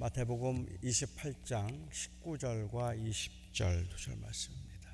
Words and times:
마태복음 0.00 0.78
28장 0.82 1.90
19절과 1.90 2.96
20절 2.96 3.90
두 3.90 3.96
절 3.98 4.16
말씀입니다. 4.16 4.88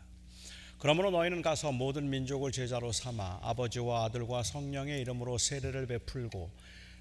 그러므로 0.80 1.12
너희는 1.12 1.42
가서 1.42 1.70
모든 1.70 2.10
민족을 2.10 2.50
제자로 2.50 2.90
삼아 2.90 3.38
아버지와 3.42 4.06
아들과 4.06 4.42
성령의 4.42 5.00
이름으로 5.02 5.38
세례를 5.38 5.86
베풀고 5.86 6.50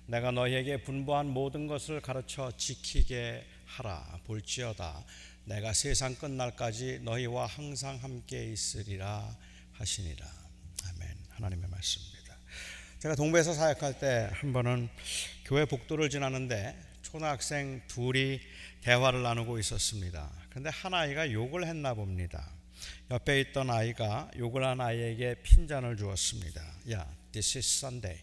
내가 0.05 0.29
너희에게 0.29 0.83
분부한 0.83 1.25
모든 1.29 1.65
것을 1.65 1.99
가르쳐 1.99 2.51
지키게 2.55 3.43
하라 3.65 4.19
볼지어다 4.25 5.03
내가 5.45 5.73
세상 5.73 6.13
끝날까지 6.13 6.99
너희와 7.01 7.47
항상 7.47 7.97
함께 7.97 8.51
있으리라 8.51 9.35
하시니라 9.71 10.27
아멘 10.89 11.17
하나님의 11.29 11.69
말씀입니다. 11.71 12.37
제가 12.99 13.15
동부에서 13.15 13.55
사역할 13.55 13.97
때 13.99 14.29
한 14.31 14.53
번은 14.53 14.89
교회 15.45 15.65
복도를 15.65 16.11
지나는데 16.11 16.93
초등학생 17.15 17.81
둘이 17.87 18.41
대화를 18.81 19.23
나누고 19.23 19.57
있었습니다. 19.59 20.29
그런데 20.49 20.69
한 20.69 20.93
아이가 20.93 21.31
욕을 21.31 21.65
했나 21.65 21.93
봅니다. 21.93 22.51
옆에 23.09 23.39
있던 23.39 23.69
아이가 23.69 24.29
욕을 24.37 24.65
한 24.65 24.81
아이에게 24.81 25.35
핀잔을 25.41 25.95
주었습니다. 25.95 26.61
야, 26.91 27.09
this 27.31 27.57
is 27.57 27.77
Sunday. 27.77 28.19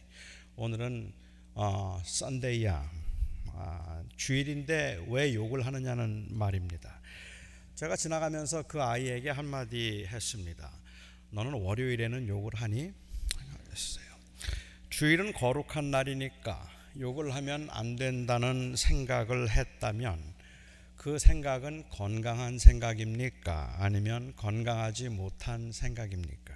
오늘은 0.56 1.10
어, 1.54 2.02
Sunday야. 2.04 2.90
아, 3.54 4.02
주일인데 4.18 5.06
왜 5.08 5.32
욕을 5.32 5.64
하느냐는 5.64 6.26
말입니다. 6.28 7.00
제가 7.74 7.96
지나가면서 7.96 8.64
그 8.64 8.82
아이에게 8.82 9.30
한마디 9.30 10.04
했습니다. 10.06 10.70
너는 11.30 11.54
월요일에는 11.54 12.28
욕을 12.28 12.52
하니? 12.56 12.92
했어요. 13.70 14.04
주일은 14.90 15.32
거룩한 15.32 15.90
날이니까 15.90 16.81
욕을 17.00 17.34
하면 17.34 17.68
안 17.70 17.96
된다는 17.96 18.76
생각을 18.76 19.50
했다면 19.50 20.20
그 20.96 21.18
생각은 21.18 21.88
건강한 21.88 22.58
생각입니까? 22.58 23.76
아니면 23.78 24.34
건강하지 24.36 25.08
못한 25.08 25.72
생각입니까? 25.72 26.54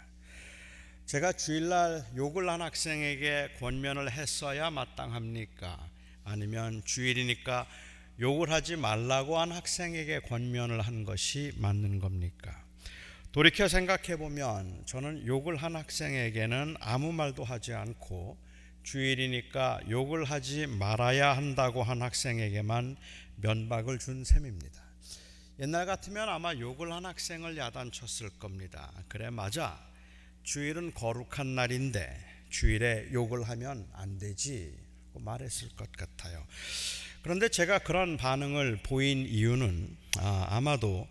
제가 1.06 1.33
주일날 1.33 2.05
욕을 2.17 2.48
한 2.48 2.61
학생에게 2.61 3.55
권면을 3.61 4.12
했어야 4.12 4.70
마땅합니까? 4.70 5.89
아니면 6.25 6.83
주일이니까 6.84 7.67
욕을 8.21 8.50
하지 8.50 8.77
말라고 8.77 9.39
한 9.39 9.53
학생에게 9.53 10.21
권면을 10.21 10.81
한 10.81 11.05
것이 11.05 11.53
맞는 11.56 11.98
겁니까? 11.98 12.62
돌이켜 13.33 13.69
생각해 13.69 14.17
보면 14.17 14.83
저는 14.87 15.27
욕을 15.27 15.56
한 15.56 15.77
학생에게는 15.77 16.77
아무 16.81 17.12
말도 17.12 17.45
하지 17.45 17.73
않고 17.73 18.45
주일이니까 18.87 19.81
욕을 19.91 20.25
하지 20.25 20.69
말아야 20.69 21.37
한다고 21.37 21.83
한 21.83 22.03
학생에게만 22.03 22.97
면박을 23.34 23.98
준 23.98 24.25
셈입니다. 24.25 24.81
옛날 25.59 25.87
같으면 25.87 26.28
아마 26.28 26.55
욕을 26.55 26.93
한 26.93 27.05
학생을 27.05 27.56
야단쳤을 27.56 28.31
겁니다. 28.39 28.93
그래 29.09 29.28
맞아. 29.31 29.84
주일은 30.45 30.95
거룩한 30.95 31.56
날인데 31.56 32.17
주일에 32.48 33.09
욕을 33.12 33.43
하면 33.48 33.89
안 33.93 34.19
되지. 34.19 34.73
말했을 35.15 35.71
것 35.71 35.91
같아요. 35.93 36.47
그런데 37.23 37.48
제가 37.48 37.81
그런 37.81 38.17
반응을 38.17 38.83
보인 38.84 39.27
이유는 39.27 39.97
아, 40.19 40.61
마도 40.61 41.09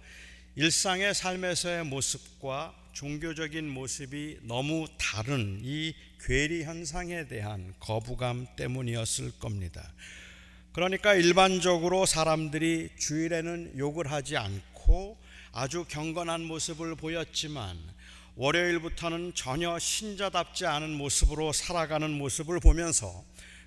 일상의 0.58 1.14
삶에서의 1.14 1.84
모습과 1.84 2.74
종교적인 2.94 3.68
모습이 3.68 4.38
너무 4.44 4.88
다른 4.98 5.60
이 5.62 5.94
괴리 6.22 6.64
현상에 6.64 7.28
대한 7.28 7.74
거부감 7.82 8.48
때문이었을 8.56 9.34
겁니다. 9.38 9.92
그러니까 10.72 11.14
일반적으로 11.14 12.06
사람들이 12.06 12.88
주일에는 12.98 13.78
욕을 13.78 14.10
하지 14.10 14.38
않고 14.38 15.18
아주 15.52 15.84
경건한 15.90 16.46
모습을 16.46 16.96
보였지만 16.96 17.78
월요일부터는 18.36 19.34
전혀 19.36 19.78
신자답지 19.78 20.66
않은 20.68 20.94
모습으로 20.94 21.52
살아가는 21.52 22.10
모습을 22.12 22.62
보면서 22.62 23.26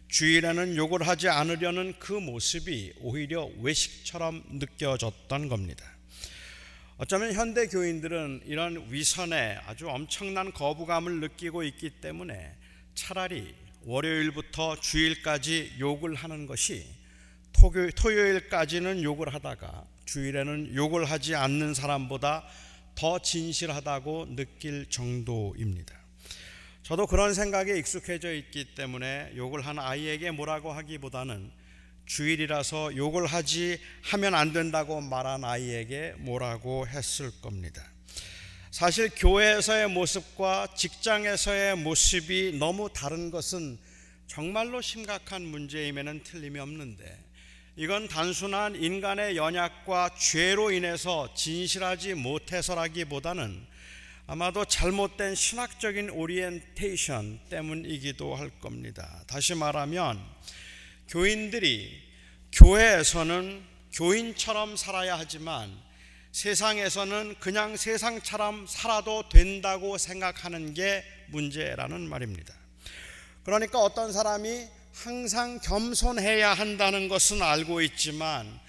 주일에는 0.08 0.76
욕을 0.76 1.06
하지 1.06 1.28
않으려는 1.28 1.98
그 1.98 2.14
모습이 2.14 2.94
오히려 3.00 3.50
외식처럼 3.60 4.42
느껴졌던 4.52 5.50
겁니다. 5.50 5.97
어쩌면 7.00 7.32
현대 7.32 7.68
교인들은 7.68 8.42
이런 8.44 8.90
위선에 8.90 9.60
아주 9.66 9.88
엄청난 9.88 10.52
거부감을 10.52 11.20
느끼고 11.20 11.62
있기 11.62 11.90
때문에 12.00 12.56
차라리 12.96 13.54
월요일부터 13.84 14.80
주일까지 14.80 15.74
욕을 15.78 16.16
하는 16.16 16.46
것이 16.46 16.84
토요일까지는 17.94 19.04
욕을 19.04 19.32
하다가 19.32 19.84
주일에는 20.06 20.74
욕을 20.74 21.04
하지 21.04 21.36
않는 21.36 21.72
사람보다 21.72 22.44
더 22.96 23.20
진실하다고 23.20 24.34
느낄 24.34 24.86
정도입니다. 24.90 25.94
저도 26.82 27.06
그런 27.06 27.32
생각에 27.32 27.78
익숙해져 27.78 28.34
있기 28.34 28.74
때문에 28.74 29.34
욕을 29.36 29.64
한 29.64 29.78
아이에게 29.78 30.32
뭐라고 30.32 30.72
하기보다는 30.72 31.52
주일이라서 32.08 32.96
욕을 32.96 33.26
하지 33.26 33.78
하면 34.02 34.34
안 34.34 34.52
된다고 34.52 35.00
말한 35.00 35.44
아이에게 35.44 36.14
뭐라고 36.18 36.88
했을 36.88 37.30
겁니다. 37.40 37.84
사실 38.70 39.10
교회에서의 39.14 39.88
모습과 39.88 40.74
직장에서의 40.74 41.76
모습이 41.76 42.56
너무 42.58 42.90
다른 42.92 43.30
것은 43.30 43.78
정말로 44.26 44.80
심각한 44.80 45.42
문제임에는 45.42 46.22
틀림이 46.22 46.58
없는데 46.58 47.24
이건 47.76 48.08
단순한 48.08 48.76
인간의 48.76 49.36
연약과 49.36 50.16
죄로 50.18 50.72
인해서 50.72 51.32
진실하지 51.34 52.14
못해서라기보다는 52.14 53.66
아마도 54.26 54.64
잘못된 54.64 55.34
신학적인 55.34 56.10
오리엔테이션 56.10 57.40
때문이기도 57.48 58.34
할 58.34 58.50
겁니다. 58.60 59.22
다시 59.26 59.54
말하면 59.54 60.22
교인들이 61.08 62.02
교회에서는 62.52 63.64
교인처럼 63.92 64.76
살아야 64.76 65.18
하지만 65.18 65.74
세상에서는 66.32 67.36
그냥 67.40 67.76
세상처럼 67.76 68.66
살아도 68.68 69.28
된다고 69.28 69.96
생각하는 69.96 70.74
게 70.74 71.02
문제라는 71.28 72.08
말입니다. 72.08 72.54
그러니까 73.44 73.80
어떤 73.80 74.12
사람이 74.12 74.66
항상 74.94 75.58
겸손해야 75.60 76.52
한다는 76.52 77.08
것은 77.08 77.40
알고 77.40 77.80
있지만 77.82 78.60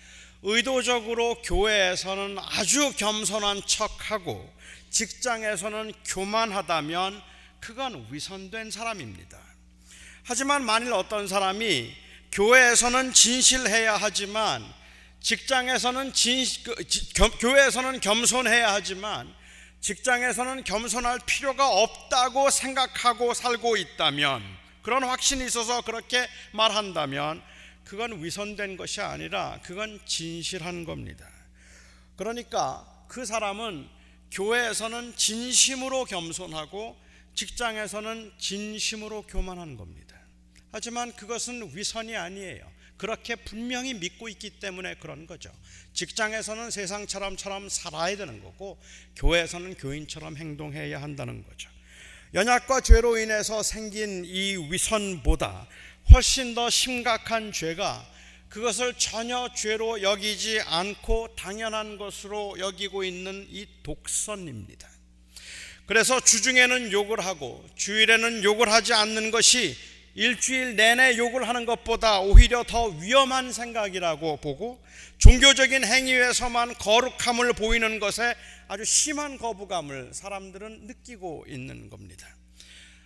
의도적으로 0.42 1.42
교회에서는 1.42 2.38
아주 2.40 2.94
겸손한 2.96 3.64
척하고 3.66 4.50
직장에서는 4.90 5.92
교만하다면 6.06 7.22
그건 7.60 8.08
위선된 8.10 8.72
사람입니다. 8.72 9.38
하지만 10.24 10.64
만일 10.64 10.94
어떤 10.94 11.28
사람이 11.28 11.94
교회에서는 12.40 13.12
진실해야 13.12 13.98
하지만 13.98 14.64
직장에서는 15.20 16.14
진, 16.14 16.46
그, 16.64 16.74
겸, 17.14 17.30
교회에서는 17.32 18.00
겸손해야 18.00 18.72
하지만 18.76 19.30
직장에서는 19.82 20.64
겸손할 20.64 21.20
필요가 21.26 21.68
없다고 21.68 22.50
생각하고 22.50 23.34
살고 23.34 23.76
있다면 23.76 24.42
그런 24.84 25.04
확신이 25.04 25.46
있어서 25.48 25.82
그렇게 25.82 26.30
말한다면 26.54 27.44
그건 27.84 28.24
위선된 28.24 28.78
것이 28.78 29.02
아니라 29.02 29.60
그건 29.64 30.00
진실한 30.06 30.86
겁니다. 30.86 31.28
그러니까 32.16 32.88
그 33.10 33.26
사람은 33.26 33.90
교회에서는 34.32 35.18
진심으로 35.18 36.06
겸손하고 36.06 36.98
직장에서는 37.36 38.32
진심으로 38.38 39.24
교만한 39.24 39.76
겁니다. 39.76 40.09
하지만 40.72 41.14
그것은 41.14 41.72
위선이 41.74 42.16
아니에요. 42.16 42.80
그렇게 42.98 43.36
분명히 43.36 43.94
믿고 43.94 44.28
있기 44.28 44.60
때문에 44.60 44.96
그런 44.96 45.26
거죠. 45.26 45.52
직장에서는 45.94 46.70
세상처럼처럼 46.70 47.70
살아야 47.70 48.18
되는 48.18 48.44
거고 48.44 48.78
교회에서는 49.16 49.76
교인처럼 49.76 50.36
행동해야 50.36 51.02
한다는 51.02 51.44
거죠. 51.44 51.70
연약과 52.34 52.82
죄로 52.82 53.18
인해서 53.18 53.64
생긴 53.64 54.24
이 54.26 54.58
위선보다 54.70 55.68
훨씬 56.14 56.54
더 56.54 56.70
심각한 56.70 57.52
죄가 57.52 58.06
그것을 58.50 58.96
전혀 58.96 59.50
죄로 59.56 60.02
여기지 60.02 60.60
않고 60.62 61.36
당연한 61.36 61.98
것으로 61.98 62.60
여기고 62.60 63.04
있는 63.04 63.48
이 63.50 63.66
독선입니다. 63.84 64.90
그래서 65.86 66.20
주중에는 66.20 66.92
욕을 66.92 67.20
하고 67.26 67.66
주일에는 67.76 68.44
욕을 68.44 68.70
하지 68.72 68.94
않는 68.94 69.32
것이 69.32 69.76
일주일 70.16 70.76
내내 70.76 71.18
욕을 71.18 71.48
하는 71.48 71.66
것보다 71.66 72.20
오히려 72.20 72.64
더 72.64 72.86
위험한 72.88 73.52
생각이라고 73.52 74.38
보고 74.38 74.84
종교적인 75.20 75.86
행위에서만 75.86 76.74
거룩함을 76.76 77.54
보이는 77.54 78.00
것에 78.00 78.36
아주 78.68 78.86
심한 78.86 79.38
거부감을 79.38 80.14
사람들은 80.14 80.88
느끼고 80.88 81.46
있는 81.48 81.90
겁니다. 81.90 82.28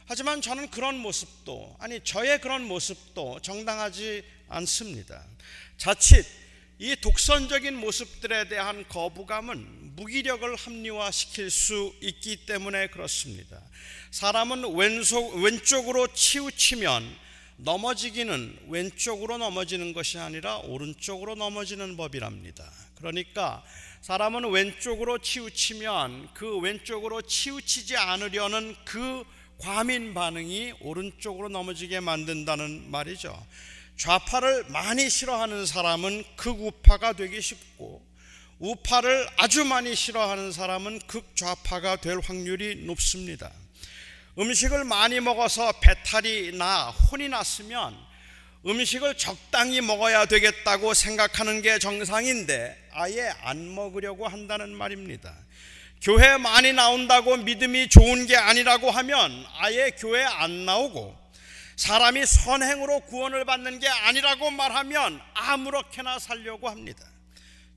하지만 0.05 0.41
저는 0.41 0.69
그런 0.69 0.97
모습도 0.97 1.75
아니 1.79 1.99
저의 2.01 2.39
그런 2.41 2.63
모습도 2.63 3.39
정당하지 3.41 4.23
않습니다. 4.49 5.23
자칫 5.77 6.25
이 6.79 6.95
독선적인 6.99 7.75
모습들에 7.75 8.49
대한 8.49 8.85
거부감은 8.89 9.95
무기력을 9.95 10.55
합리화시킬 10.55 11.49
수 11.49 11.95
있기 12.01 12.45
때문에 12.45 12.87
그렇습니다. 12.87 13.61
사람은 14.13 14.75
왼속, 14.75 15.37
왼쪽으로 15.37 16.05
치우치면 16.13 17.03
넘어지기는 17.57 18.59
왼쪽으로 18.67 19.39
넘어지는 19.39 19.91
것이 19.93 20.19
아니라 20.19 20.57
오른쪽으로 20.57 21.33
넘어지는 21.33 21.97
법이랍니다. 21.97 22.71
그러니까 22.93 23.63
사람은 24.01 24.51
왼쪽으로 24.51 25.17
치우치면 25.17 26.29
그 26.35 26.59
왼쪽으로 26.59 27.23
치우치지 27.23 27.97
않으려는 27.97 28.75
그 28.85 29.23
과민 29.57 30.13
반응이 30.13 30.73
오른쪽으로 30.81 31.49
넘어지게 31.49 31.99
만든다는 31.99 32.91
말이죠. 32.91 33.43
좌파를 33.97 34.65
많이 34.67 35.09
싫어하는 35.09 35.65
사람은 35.65 36.23
극우파가 36.35 37.13
되기 37.13 37.41
쉽고 37.41 38.05
우파를 38.59 39.27
아주 39.37 39.65
많이 39.65 39.95
싫어하는 39.95 40.51
사람은 40.51 40.99
극좌파가 41.07 41.95
될 41.95 42.19
확률이 42.19 42.85
높습니다. 42.85 43.51
음식을 44.37 44.83
많이 44.83 45.19
먹어서 45.19 45.71
배탈이 45.73 46.53
나 46.53 46.89
혼이 46.89 47.29
났으면 47.29 47.95
음식을 48.65 49.15
적당히 49.15 49.81
먹어야 49.81 50.25
되겠다고 50.25 50.93
생각하는 50.93 51.61
게 51.61 51.77
정상인데 51.77 52.89
아예 52.93 53.31
안 53.41 53.75
먹으려고 53.75 54.27
한다는 54.27 54.73
말입니다. 54.73 55.35
교회 56.01 56.37
많이 56.37 56.73
나온다고 56.73 57.37
믿음이 57.37 57.89
좋은 57.89 58.25
게 58.25 58.35
아니라고 58.35 58.89
하면 58.89 59.45
아예 59.57 59.91
교회 59.91 60.23
안 60.23 60.65
나오고 60.65 61.15
사람이 61.75 62.25
선행으로 62.25 63.01
구원을 63.01 63.45
받는 63.45 63.79
게 63.79 63.87
아니라고 63.87 64.49
말하면 64.51 65.21
아무렇게나 65.33 66.19
살려고 66.19 66.69
합니다. 66.69 67.05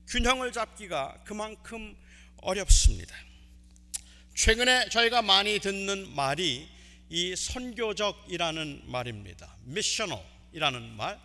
균형을 0.07 0.51
잡기가 0.53 1.17
그만큼 1.23 1.95
어렵습니다. 2.37 3.13
최근에 4.37 4.89
저희가 4.89 5.23
많이 5.23 5.57
듣는 5.57 6.13
말이 6.13 6.69
이 7.09 7.35
선교적이라는 7.35 8.83
말입니다. 8.85 9.57
미셔널이라는 9.63 10.95
말. 10.95 11.19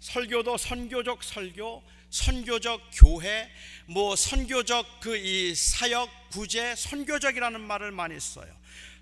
설교도 0.00 0.56
선교적 0.56 1.22
설교, 1.22 1.82
선교적 2.08 2.80
교회, 2.94 3.50
뭐 3.84 4.16
선교적 4.16 5.00
그 5.00 5.14
이 5.18 5.54
사역 5.54 6.08
구제, 6.30 6.74
선교적이라는 6.74 7.60
말을 7.60 7.92
많이 7.92 8.18
써요. 8.18 8.50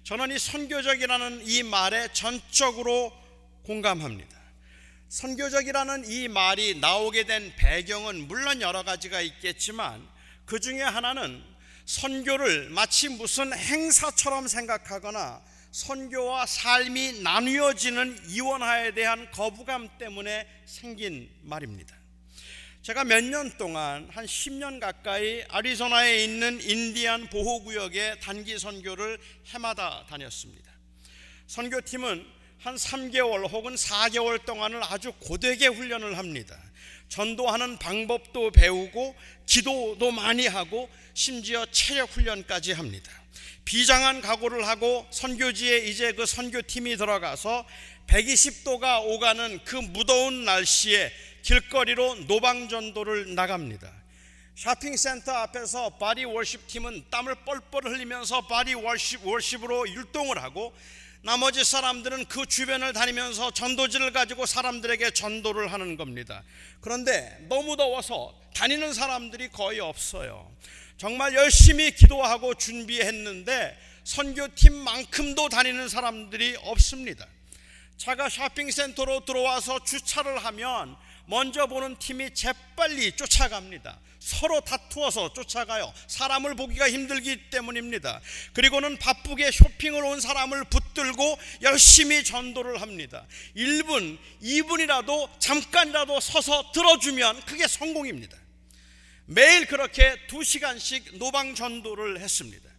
저는 0.02 0.32
이 0.32 0.40
선교적이라는 0.40 1.46
이 1.46 1.62
말에 1.62 2.12
전적으로 2.12 3.12
공감합니다. 3.62 4.42
선교적이라는 5.08 6.10
이 6.10 6.26
말이 6.26 6.80
나오게 6.80 7.26
된 7.26 7.54
배경은 7.54 8.26
물론 8.26 8.60
여러 8.60 8.82
가지가 8.82 9.20
있겠지만 9.20 10.04
그 10.46 10.58
중에 10.58 10.82
하나는 10.82 11.51
선교를 11.86 12.70
마치 12.70 13.08
무슨 13.08 13.52
행사처럼 13.56 14.48
생각하거나 14.48 15.42
선교와 15.72 16.46
삶이 16.46 17.22
나뉘어지는 17.22 18.28
이원화에 18.28 18.92
대한 18.92 19.30
거부감 19.30 19.88
때문에 19.98 20.46
생긴 20.66 21.30
말입니다. 21.42 21.96
제가 22.82 23.04
몇 23.04 23.22
년 23.24 23.56
동안 23.58 24.08
한 24.10 24.26
10년 24.26 24.80
가까이 24.80 25.42
아리조나에 25.48 26.24
있는 26.24 26.60
인디안 26.60 27.28
보호구역에 27.30 28.18
단기 28.20 28.58
선교를 28.58 29.18
해마다 29.54 30.04
다녔습니다. 30.08 30.70
선교팀은 31.46 32.26
한 32.58 32.74
3개월 32.74 33.48
혹은 33.50 33.74
4개월 33.74 34.44
동안을 34.44 34.82
아주 34.84 35.12
고되게 35.20 35.68
훈련을 35.68 36.18
합니다. 36.18 36.58
전도하는 37.12 37.76
방법도 37.76 38.52
배우고 38.52 39.14
기도도 39.44 40.10
많이 40.12 40.46
하고 40.46 40.88
심지어 41.12 41.66
체력 41.66 42.10
훈련까지 42.10 42.72
합니다. 42.72 43.12
비장한 43.66 44.22
각오를 44.22 44.66
하고 44.66 45.06
선교지에 45.10 45.80
이제 45.88 46.12
그 46.12 46.24
선교팀이 46.24 46.96
들어가서 46.96 47.66
120도가 48.06 49.04
오가는 49.04 49.62
그 49.64 49.76
무더운 49.76 50.46
날씨에 50.46 51.12
길거리로 51.42 52.14
노방전도를 52.28 53.34
나갑니다. 53.34 53.92
쇼핑센터 54.54 55.32
앞에서 55.32 55.90
body 55.98 56.24
worship 56.24 56.66
팀은 56.66 57.04
땀을 57.10 57.34
뻘뻘 57.44 57.92
흘리면서 57.92 58.46
body 58.46 58.72
worship, 58.72 59.26
worship으로 59.26 59.86
율동을 59.90 60.42
하고 60.42 60.74
나머지 61.24 61.62
사람들은 61.62 62.24
그 62.24 62.46
주변을 62.46 62.92
다니면서 62.92 63.52
전도지를 63.52 64.12
가지고 64.12 64.44
사람들에게 64.44 65.12
전도를 65.12 65.72
하는 65.72 65.96
겁니다. 65.96 66.42
그런데 66.80 67.38
너무 67.48 67.76
더워서 67.76 68.34
다니는 68.54 68.92
사람들이 68.92 69.48
거의 69.50 69.78
없어요. 69.78 70.50
정말 70.96 71.34
열심히 71.34 71.92
기도하고 71.92 72.54
준비했는데 72.54 73.78
선교팀만큼도 74.02 75.48
다니는 75.48 75.88
사람들이 75.88 76.56
없습니다. 76.62 77.28
차가 77.96 78.28
쇼핑센터로 78.28 79.24
들어와서 79.24 79.84
주차를 79.84 80.44
하면 80.44 80.96
먼저 81.26 81.66
보는 81.66 81.98
팀이 81.98 82.34
재빨리 82.34 83.12
쫓아갑니다. 83.16 83.98
서로 84.18 84.60
다투어서 84.60 85.32
쫓아가요. 85.32 85.92
사람을 86.06 86.54
보기가 86.54 86.88
힘들기 86.88 87.50
때문입니다. 87.50 88.20
그리고는 88.52 88.96
바쁘게 88.98 89.50
쇼핑을 89.50 90.04
온 90.04 90.20
사람을 90.20 90.64
붙들고 90.64 91.38
열심히 91.62 92.22
전도를 92.22 92.80
합니다. 92.80 93.26
1분, 93.56 94.18
2분이라도 94.42 95.28
잠깐이라도 95.40 96.20
서서 96.20 96.70
들어주면 96.72 97.44
그게 97.46 97.66
성공입니다. 97.66 98.36
매일 99.26 99.66
그렇게 99.66 100.16
2시간씩 100.28 101.18
노방 101.18 101.54
전도를 101.54 102.20
했습니다. 102.20 102.70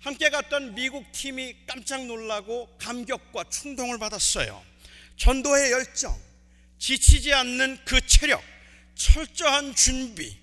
함께 0.00 0.30
갔던 0.30 0.74
미국 0.74 1.12
팀이 1.12 1.66
깜짝 1.66 2.06
놀라고 2.06 2.76
감격과 2.78 3.44
충동을 3.50 3.98
받았어요. 3.98 4.62
전도의 5.16 5.70
열정, 5.70 6.18
지치지 6.82 7.32
않는 7.32 7.78
그 7.84 8.04
체력, 8.08 8.42
철저한 8.96 9.76
준비, 9.76 10.36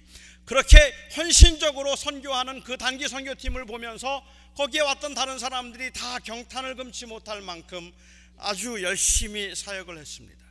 그렇게 0.45 0.77
헌신적으로 1.17 1.97
선교하는 1.97 2.63
그 2.63 2.77
단기 2.77 3.09
선교팀을 3.09 3.65
보면서 3.65 4.25
거기에 4.55 4.79
왔던 4.79 5.15
다른 5.15 5.37
사람들이 5.37 5.91
다 5.91 6.17
경탄을 6.19 6.75
금치 6.75 7.07
못할 7.07 7.41
만큼 7.41 7.91
아주 8.37 8.81
열심히 8.81 9.53
사역을 9.53 9.97
했습니다. 9.97 10.45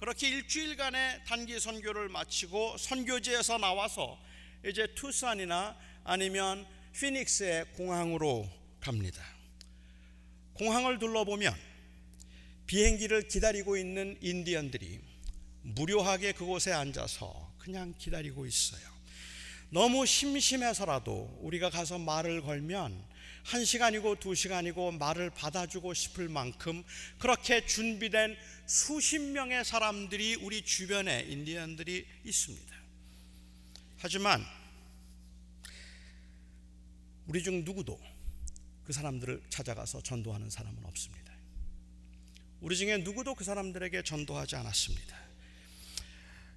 그렇게 0.00 0.28
일주일간의 0.28 1.24
단기 1.26 1.58
선교를 1.58 2.10
마치고 2.10 2.76
선교지에서 2.76 3.56
나와서 3.56 4.20
이제 4.66 4.86
투산이나 4.94 5.78
아니면 6.04 6.66
피닉스의 6.92 7.72
공항으로 7.72 8.46
갑니다. 8.80 9.24
공항을 10.52 10.98
둘러보면 10.98 11.69
비행기를 12.70 13.26
기다리고 13.26 13.76
있는 13.76 14.16
인디언들이 14.20 15.00
무료하게 15.62 16.30
그곳에 16.30 16.70
앉아서 16.70 17.52
그냥 17.58 17.92
기다리고 17.98 18.46
있어요. 18.46 18.80
너무 19.70 20.06
심심해서라도 20.06 21.36
우리가 21.40 21.68
가서 21.68 21.98
말을 21.98 22.42
걸면 22.42 23.04
한 23.42 23.64
시간이고 23.64 24.20
두 24.20 24.36
시간이고 24.36 24.92
말을 24.92 25.30
받아주고 25.30 25.94
싶을 25.94 26.28
만큼 26.28 26.84
그렇게 27.18 27.66
준비된 27.66 28.36
수십 28.66 29.18
명의 29.18 29.64
사람들이 29.64 30.36
우리 30.36 30.62
주변에 30.62 31.22
인디언들이 31.22 32.06
있습니다. 32.24 32.76
하지만 33.98 34.44
우리 37.26 37.42
중 37.42 37.64
누구도 37.64 38.00
그 38.84 38.92
사람들을 38.92 39.42
찾아가서 39.50 40.02
전도하는 40.02 40.48
사람은 40.50 40.84
없습니다. 40.84 41.19
우리 42.60 42.76
중에 42.76 42.98
누구도 42.98 43.34
그 43.34 43.44
사람들에게 43.44 44.02
전도하지 44.02 44.56
않았습니다. 44.56 45.16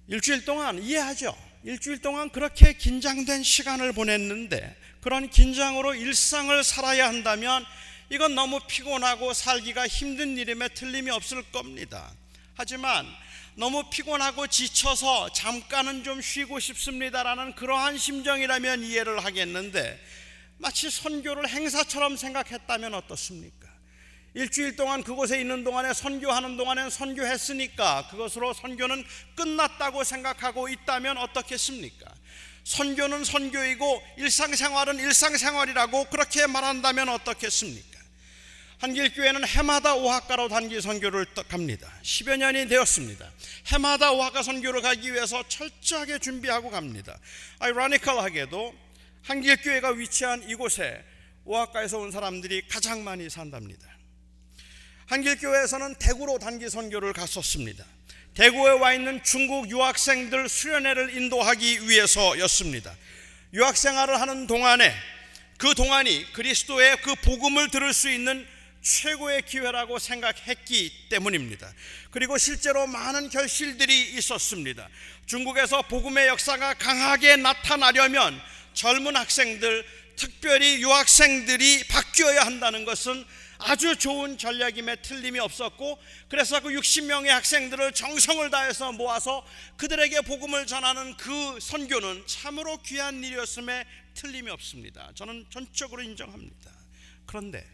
일주일 0.08 0.44
동안 0.44 0.82
이해하죠? 0.82 1.34
일주일 1.62 2.02
동안 2.02 2.28
그렇게 2.28 2.74
긴장된 2.74 3.42
시간을 3.42 3.92
보냈는데 3.94 4.76
그런 5.00 5.30
긴장으로 5.30 5.94
일상을 5.94 6.62
살아야 6.62 7.08
한다면 7.08 7.64
이건 8.10 8.34
너무 8.34 8.60
피곤하고 8.68 9.32
살기가 9.32 9.88
힘든 9.88 10.36
일임에 10.36 10.68
틀림이 10.68 11.10
없을 11.10 11.42
겁니다. 11.50 12.12
하지만 12.54 13.06
너무 13.56 13.88
피곤하고 13.88 14.46
지쳐서 14.48 15.32
잠깐은 15.32 16.04
좀 16.04 16.20
쉬고 16.20 16.60
싶습니다라는 16.60 17.54
그러한 17.54 17.96
심정이라면 17.96 18.82
이해를 18.82 19.24
하겠는데 19.24 19.98
마치 20.58 20.90
선교를 20.90 21.48
행사처럼 21.48 22.16
생각했다면 22.16 22.92
어떻습니까? 22.94 23.63
일주일 24.34 24.74
동안 24.74 25.04
그곳에 25.04 25.40
있는 25.40 25.62
동안에 25.62 25.94
선교하는 25.94 26.56
동안에 26.56 26.90
선교했으니까 26.90 28.08
그것으로 28.10 28.52
선교는 28.52 29.04
끝났다고 29.36 30.02
생각하고 30.02 30.68
있다면 30.68 31.18
어떻겠습니까? 31.18 32.12
선교는 32.64 33.24
선교이고 33.24 34.02
일상생활은 34.18 34.98
일상생활이라고 34.98 36.04
그렇게 36.06 36.48
말한다면 36.48 37.10
어떻겠습니까? 37.10 37.94
한길교회는 38.78 39.46
해마다 39.46 39.94
오학가로 39.94 40.48
단기 40.48 40.80
선교를 40.80 41.26
갑니다. 41.48 41.90
10여 42.02 42.36
년이 42.36 42.66
되었습니다. 42.66 43.30
해마다 43.68 44.10
오학가 44.10 44.42
선교를 44.42 44.82
가기 44.82 45.12
위해서 45.12 45.46
철저하게 45.46 46.18
준비하고 46.18 46.70
갑니다. 46.70 47.16
아이러니컬하게도 47.60 48.74
한길교회가 49.22 49.90
위치한 49.90 50.42
이곳에 50.48 51.04
오학가에서 51.44 51.98
온 51.98 52.10
사람들이 52.10 52.66
가장 52.68 53.04
많이 53.04 53.30
산답니다. 53.30 53.93
한길교회에서는 55.06 55.96
대구로 55.96 56.38
단기 56.38 56.68
선교를 56.68 57.12
갔었습니다. 57.12 57.84
대구에 58.34 58.70
와 58.72 58.92
있는 58.92 59.22
중국 59.22 59.70
유학생들 59.70 60.48
수련회를 60.48 61.16
인도하기 61.16 61.88
위해서였습니다. 61.88 62.94
유학생활을 63.52 64.20
하는 64.20 64.46
동안에 64.46 64.92
그 65.56 65.74
동안이 65.74 66.32
그리스도의 66.32 66.96
그 67.02 67.14
복음을 67.14 67.70
들을 67.70 67.92
수 67.92 68.10
있는 68.10 68.46
최고의 68.82 69.42
기회라고 69.42 69.98
생각했기 69.98 71.08
때문입니다. 71.08 71.72
그리고 72.10 72.36
실제로 72.36 72.86
많은 72.86 73.30
결실들이 73.30 74.16
있었습니다. 74.16 74.88
중국에서 75.26 75.82
복음의 75.82 76.28
역사가 76.28 76.74
강하게 76.74 77.36
나타나려면 77.36 78.38
젊은 78.74 79.16
학생들, 79.16 79.86
특별히 80.16 80.82
유학생들이 80.82 81.84
바뀌어야 81.88 82.42
한다는 82.42 82.84
것은 82.84 83.24
아주 83.58 83.96
좋은 83.96 84.36
전략임에 84.38 84.96
틀림이 84.96 85.38
없었고 85.38 85.98
그래서 86.28 86.60
그 86.60 86.70
60명의 86.70 87.28
학생들을 87.28 87.92
정성을 87.92 88.50
다해서 88.50 88.92
모아서 88.92 89.46
그들에게 89.76 90.20
복음을 90.22 90.66
전하는 90.66 91.16
그 91.16 91.58
선교는 91.60 92.24
참으로 92.26 92.76
귀한 92.82 93.22
일이었음에 93.22 93.84
틀림이 94.14 94.50
없습니다. 94.50 95.12
저는 95.14 95.46
전적으로 95.50 96.02
인정합니다. 96.02 96.70
그런데 97.26 97.64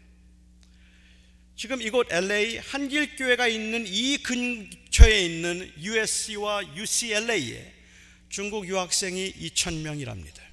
지금 1.55 1.81
이곳 1.81 2.11
LA 2.11 2.57
한길교회가 2.57 3.47
있는 3.47 3.85
이 3.85 4.17
근처에 4.17 5.25
있는 5.25 5.71
USC와 5.77 6.75
UCLA에 6.75 7.73
중국 8.29 8.67
유학생이 8.67 9.33
2,000명이랍니다. 9.33 10.50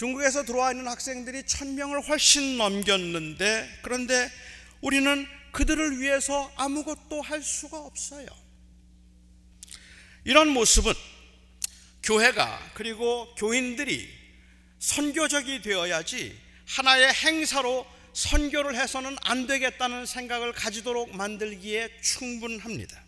중국에서 0.00 0.44
들어와 0.44 0.72
있는 0.72 0.88
학생들이 0.88 1.42
1,000명을 1.42 2.08
훨씬 2.08 2.56
넘겼는데 2.56 3.80
그런데 3.82 4.30
우리는 4.80 5.26
그들을 5.52 6.00
위해서 6.00 6.50
아무것도 6.56 7.20
할 7.20 7.42
수가 7.42 7.78
없어요. 7.78 8.26
이런 10.24 10.48
모습은 10.48 10.94
교회가 12.02 12.70
그리고 12.72 13.34
교인들이 13.34 14.08
선교적이 14.78 15.60
되어야지 15.60 16.34
하나의 16.66 17.12
행사로 17.12 17.86
선교를 18.14 18.76
해서는 18.76 19.18
안 19.20 19.46
되겠다는 19.46 20.06
생각을 20.06 20.54
가지도록 20.54 21.14
만들기에 21.14 22.00
충분합니다. 22.00 23.04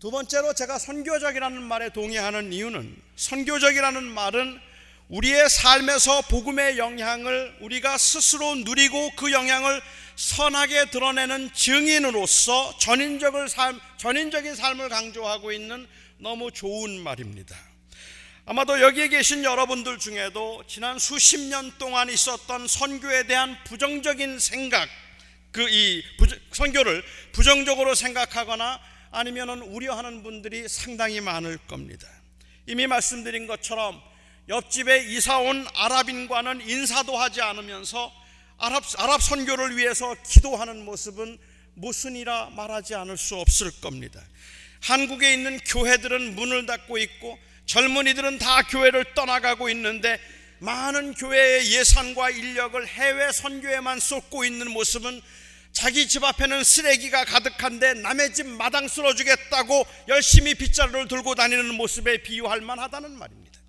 두 0.00 0.10
번째로 0.10 0.52
제가 0.52 0.80
선교적이라는 0.80 1.62
말에 1.62 1.90
동의하는 1.90 2.52
이유는 2.52 3.00
선교적이라는 3.14 4.02
말은 4.02 4.66
우리의 5.08 5.48
삶에서 5.48 6.22
복음의 6.22 6.78
영향을 6.78 7.58
우리가 7.60 7.96
스스로 7.96 8.56
누리고 8.56 9.12
그 9.16 9.30
영향을 9.30 9.80
선하게 10.16 10.90
드러내는 10.90 11.52
증인으로서 11.52 12.76
전인적을 12.78 13.48
삶, 13.48 13.80
전인적인 13.98 14.56
삶을 14.56 14.88
강조하고 14.88 15.52
있는 15.52 15.86
너무 16.18 16.50
좋은 16.50 17.00
말입니다. 17.02 17.56
아마도 18.46 18.80
여기에 18.80 19.08
계신 19.08 19.44
여러분들 19.44 19.98
중에도 19.98 20.64
지난 20.66 20.98
수십 20.98 21.38
년 21.38 21.72
동안 21.78 22.08
있었던 22.08 22.66
선교에 22.66 23.24
대한 23.24 23.56
부정적인 23.64 24.38
생각, 24.38 24.88
그 25.52 25.68
이 25.68 26.02
선교를 26.52 27.02
부정적으로 27.32 27.94
생각하거나 27.94 28.80
아니면은 29.10 29.62
우려하는 29.62 30.22
분들이 30.22 30.68
상당히 30.68 31.20
많을 31.20 31.58
겁니다. 31.68 32.08
이미 32.66 32.86
말씀드린 32.86 33.46
것처럼 33.46 34.00
옆집에 34.48 35.06
이사 35.08 35.38
온 35.38 35.66
아랍인과는 35.74 36.68
인사도 36.68 37.16
하지 37.16 37.40
않으면서 37.42 38.12
아랍, 38.58 38.84
아랍 38.98 39.20
선교를 39.22 39.76
위해서 39.76 40.14
기도하는 40.26 40.84
모습은 40.84 41.38
무슨이라 41.74 42.50
말하지 42.50 42.94
않을 42.94 43.18
수 43.18 43.36
없을 43.36 43.70
겁니다. 43.80 44.22
한국에 44.80 45.34
있는 45.34 45.58
교회들은 45.58 46.36
문을 46.36 46.66
닫고 46.66 46.96
있고 46.98 47.38
젊은이들은 47.66 48.38
다 48.38 48.62
교회를 48.62 49.14
떠나가고 49.14 49.68
있는데 49.70 50.20
많은 50.60 51.14
교회의 51.14 51.72
예산과 51.72 52.30
인력을 52.30 52.86
해외 52.86 53.32
선교에만 53.32 54.00
쏟고 54.00 54.44
있는 54.44 54.70
모습은 54.70 55.20
자기 55.72 56.08
집 56.08 56.24
앞에는 56.24 56.64
쓰레기가 56.64 57.24
가득한데 57.26 57.94
남의 57.94 58.32
집 58.32 58.46
마당 58.46 58.88
쓸어주겠다고 58.88 59.86
열심히 60.08 60.54
빗자루를 60.54 61.08
들고 61.08 61.34
다니는 61.34 61.74
모습에 61.74 62.22
비유할 62.22 62.62
만하다는 62.62 63.18
말입니다. 63.18 63.60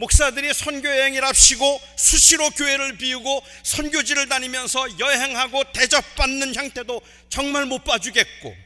목사들이 0.00 0.54
선교 0.54 0.88
여행이랍시고 0.88 1.80
수시로 1.96 2.48
교회를 2.50 2.96
비우고 2.96 3.44
선교지를 3.62 4.30
다니면서 4.30 4.98
여행하고 4.98 5.72
대접받는 5.74 6.54
형태도 6.54 7.02
정말 7.28 7.66
못 7.66 7.84
봐주겠고 7.84 8.56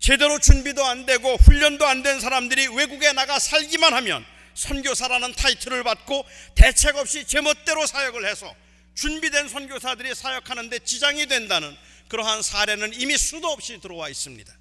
제대로 0.00 0.40
준비도 0.40 0.84
안 0.84 1.06
되고 1.06 1.36
훈련도 1.36 1.86
안 1.86 2.02
된 2.02 2.18
사람들이 2.18 2.66
외국에 2.66 3.12
나가 3.12 3.38
살기만 3.38 3.94
하면 3.94 4.26
선교사라는 4.54 5.34
타이틀을 5.34 5.84
받고 5.84 6.26
대책 6.56 6.96
없이 6.96 7.24
제멋대로 7.24 7.86
사역을 7.86 8.28
해서 8.28 8.52
준비된 8.96 9.48
선교사들이 9.48 10.16
사역하는데 10.16 10.80
지장이 10.80 11.26
된다는 11.26 11.76
그러한 12.08 12.42
사례는 12.42 12.92
이미 12.94 13.16
수도 13.16 13.48
없이 13.48 13.78
들어와 13.80 14.08
있습니다. 14.08 14.52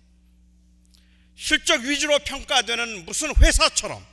실적 1.35 1.81
위주로 1.81 2.19
평가되는 2.19 3.05
무슨 3.05 3.35
회사처럼 3.37 4.05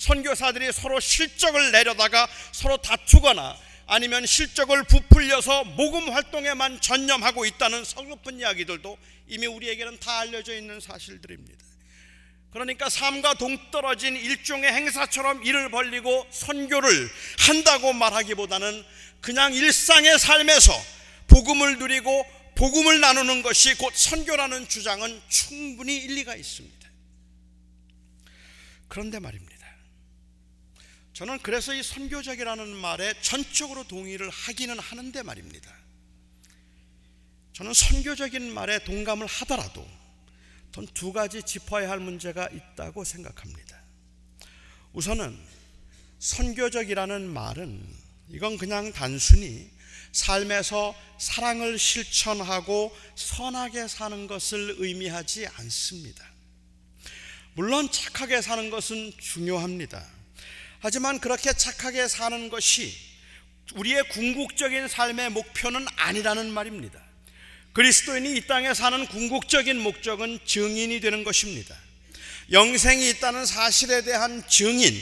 선교사들이 0.00 0.72
서로 0.72 0.98
실적을 0.98 1.72
내려다가 1.72 2.26
서로 2.52 2.78
다투거나 2.78 3.56
아니면 3.86 4.24
실적을 4.24 4.84
부풀려서 4.84 5.64
모금 5.64 6.10
활동에만 6.10 6.80
전념하고 6.80 7.44
있다는 7.44 7.84
서글픈 7.84 8.40
이야기들도 8.40 8.96
이미 9.28 9.46
우리에게는 9.46 9.98
다 10.00 10.20
알려져 10.20 10.54
있는 10.54 10.80
사실들입니다. 10.80 11.64
그러니까 12.50 12.88
삶과 12.88 13.34
동떨어진 13.34 14.16
일종의 14.16 14.72
행사처럼 14.72 15.44
일을 15.44 15.70
벌리고 15.70 16.26
선교를 16.30 17.10
한다고 17.46 17.92
말하기보다는 17.92 18.84
그냥 19.20 19.52
일상의 19.52 20.18
삶에서 20.18 20.72
복음을 21.28 21.78
누리고 21.78 22.26
복음을 22.54 23.00
나누는 23.00 23.42
것이 23.42 23.74
곧 23.74 23.92
선교라는 23.94 24.66
주장은 24.66 25.20
충분히 25.28 25.96
일리가 25.98 26.34
있습니다. 26.34 26.88
그런데 28.88 29.18
말입니다. 29.18 29.49
저는 31.20 31.38
그래서 31.40 31.74
이 31.74 31.82
선교적이라는 31.82 32.66
말에 32.76 33.12
전적으로 33.20 33.84
동의를 33.86 34.30
하기는 34.30 34.78
하는데 34.78 35.22
말입니다. 35.22 35.70
저는 37.52 37.74
선교적인 37.74 38.50
말에 38.54 38.78
동감을 38.84 39.26
하더라도 39.26 39.86
두 40.94 41.12
가지 41.12 41.42
짚어야 41.42 41.90
할 41.90 41.98
문제가 41.98 42.48
있다고 42.48 43.04
생각합니다. 43.04 43.82
우선은 44.94 45.38
선교적이라는 46.20 47.28
말은 47.28 47.86
이건 48.30 48.56
그냥 48.56 48.90
단순히 48.90 49.70
삶에서 50.12 50.94
사랑을 51.18 51.78
실천하고 51.78 52.96
선하게 53.14 53.88
사는 53.88 54.26
것을 54.26 54.76
의미하지 54.78 55.46
않습니다. 55.48 56.24
물론 57.52 57.92
착하게 57.92 58.40
사는 58.40 58.70
것은 58.70 59.12
중요합니다. 59.18 60.19
하지만 60.80 61.20
그렇게 61.20 61.52
착하게 61.52 62.08
사는 62.08 62.48
것이 62.48 62.94
우리의 63.74 64.08
궁극적인 64.08 64.88
삶의 64.88 65.30
목표는 65.30 65.86
아니라는 65.96 66.50
말입니다. 66.50 67.00
그리스도인이 67.72 68.34
이 68.36 68.46
땅에 68.46 68.74
사는 68.74 69.06
궁극적인 69.06 69.78
목적은 69.78 70.40
증인이 70.44 71.00
되는 71.00 71.22
것입니다. 71.22 71.76
영생이 72.50 73.08
있다는 73.10 73.46
사실에 73.46 74.02
대한 74.02 74.42
증인, 74.48 75.00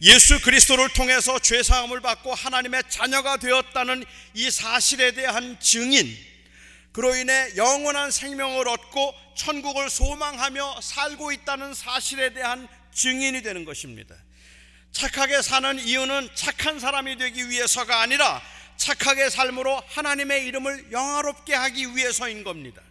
예수 0.00 0.40
그리스도를 0.40 0.88
통해서 0.90 1.38
죄 1.40 1.62
사함을 1.62 2.00
받고 2.00 2.32
하나님의 2.32 2.84
자녀가 2.88 3.36
되었다는 3.36 4.04
이 4.32 4.50
사실에 4.50 5.12
대한 5.12 5.58
증인, 5.60 6.16
그로 6.92 7.14
인해 7.14 7.52
영원한 7.56 8.10
생명을 8.10 8.66
얻고 8.66 9.14
천국을 9.36 9.90
소망하며 9.90 10.80
살고 10.82 11.32
있다는 11.32 11.74
사실에 11.74 12.32
대한 12.32 12.66
증인이 12.94 13.42
되는 13.42 13.66
것입니다. 13.66 14.16
착하게 14.92 15.42
사는 15.42 15.78
이유는 15.78 16.30
착한 16.34 16.80
사람이 16.80 17.16
되기 17.16 17.48
위해서가 17.48 18.00
아니라 18.00 18.42
착하게 18.76 19.30
삶으로 19.30 19.82
하나님의 19.86 20.46
이름을 20.46 20.90
영화롭게 20.90 21.54
하기 21.54 21.96
위해서인 21.96 22.44
겁니다. 22.44 22.82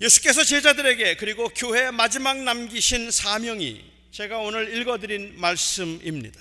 예수께서 0.00 0.44
제자들에게 0.44 1.16
그리고 1.16 1.48
교회에 1.48 1.90
마지막 1.90 2.38
남기신 2.38 3.10
사명이 3.10 3.84
제가 4.10 4.38
오늘 4.38 4.76
읽어드린 4.76 5.40
말씀입니다. 5.40 6.40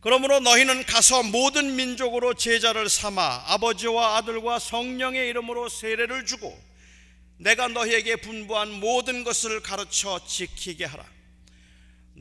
그러므로 0.00 0.40
너희는 0.40 0.84
가서 0.84 1.22
모든 1.22 1.76
민족으로 1.76 2.34
제자를 2.34 2.88
삼아 2.88 3.44
아버지와 3.46 4.16
아들과 4.16 4.58
성령의 4.58 5.28
이름으로 5.28 5.68
세례를 5.68 6.26
주고 6.26 6.60
내가 7.36 7.68
너희에게 7.68 8.16
분부한 8.16 8.72
모든 8.72 9.22
것을 9.22 9.60
가르쳐 9.62 10.24
지키게 10.26 10.84
하라. 10.84 11.04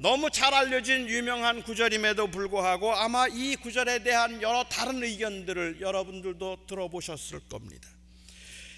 너무 0.02 0.32
잘 0.32 0.52
알려진 0.52 1.08
유명한 1.08 1.62
구절임에도 1.62 2.32
불구하고 2.32 2.92
아마 2.92 3.28
이 3.28 3.56
구절에 3.56 4.02
대한 4.02 4.42
여러 4.42 4.64
다른 4.64 5.04
의견들을 5.04 5.78
여러분들도 5.80 6.66
들어보셨을 6.66 7.42
겁니다. 7.42 7.88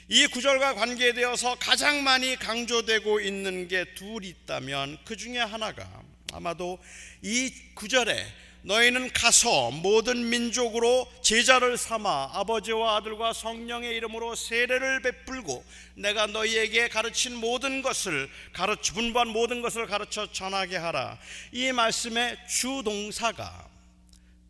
이 0.09 0.27
구절과 0.27 0.75
관계되어서 0.75 1.55
가장 1.59 2.03
많이 2.03 2.35
강조되고 2.35 3.21
있는 3.21 3.69
게 3.69 3.85
둘 3.95 4.25
있다면 4.25 4.97
그 5.05 5.15
중에 5.15 5.37
하나가 5.39 5.89
아마도 6.33 6.77
이 7.21 7.53
구절에 7.73 8.27
너희는 8.63 9.11
가서 9.11 9.71
모든 9.71 10.29
민족으로 10.29 11.11
제자를 11.21 11.77
삼아 11.77 12.29
아버지와 12.33 12.97
아들과 12.97 13.33
성령의 13.33 13.95
이름으로 13.97 14.35
세례를 14.35 15.01
베풀고 15.01 15.63
내가 15.95 16.27
너희에게 16.27 16.87
가르친 16.87 17.35
모든 17.35 17.81
것을 17.81 18.29
가르쳐 18.53 18.93
분부한 18.93 19.27
모든 19.27 19.61
것을 19.61 19.85
가르쳐 19.85 20.31
전하게 20.31 20.77
하라. 20.77 21.17
이 21.51 21.71
말씀의 21.73 22.37
주 22.47 22.81
동사가 22.83 23.67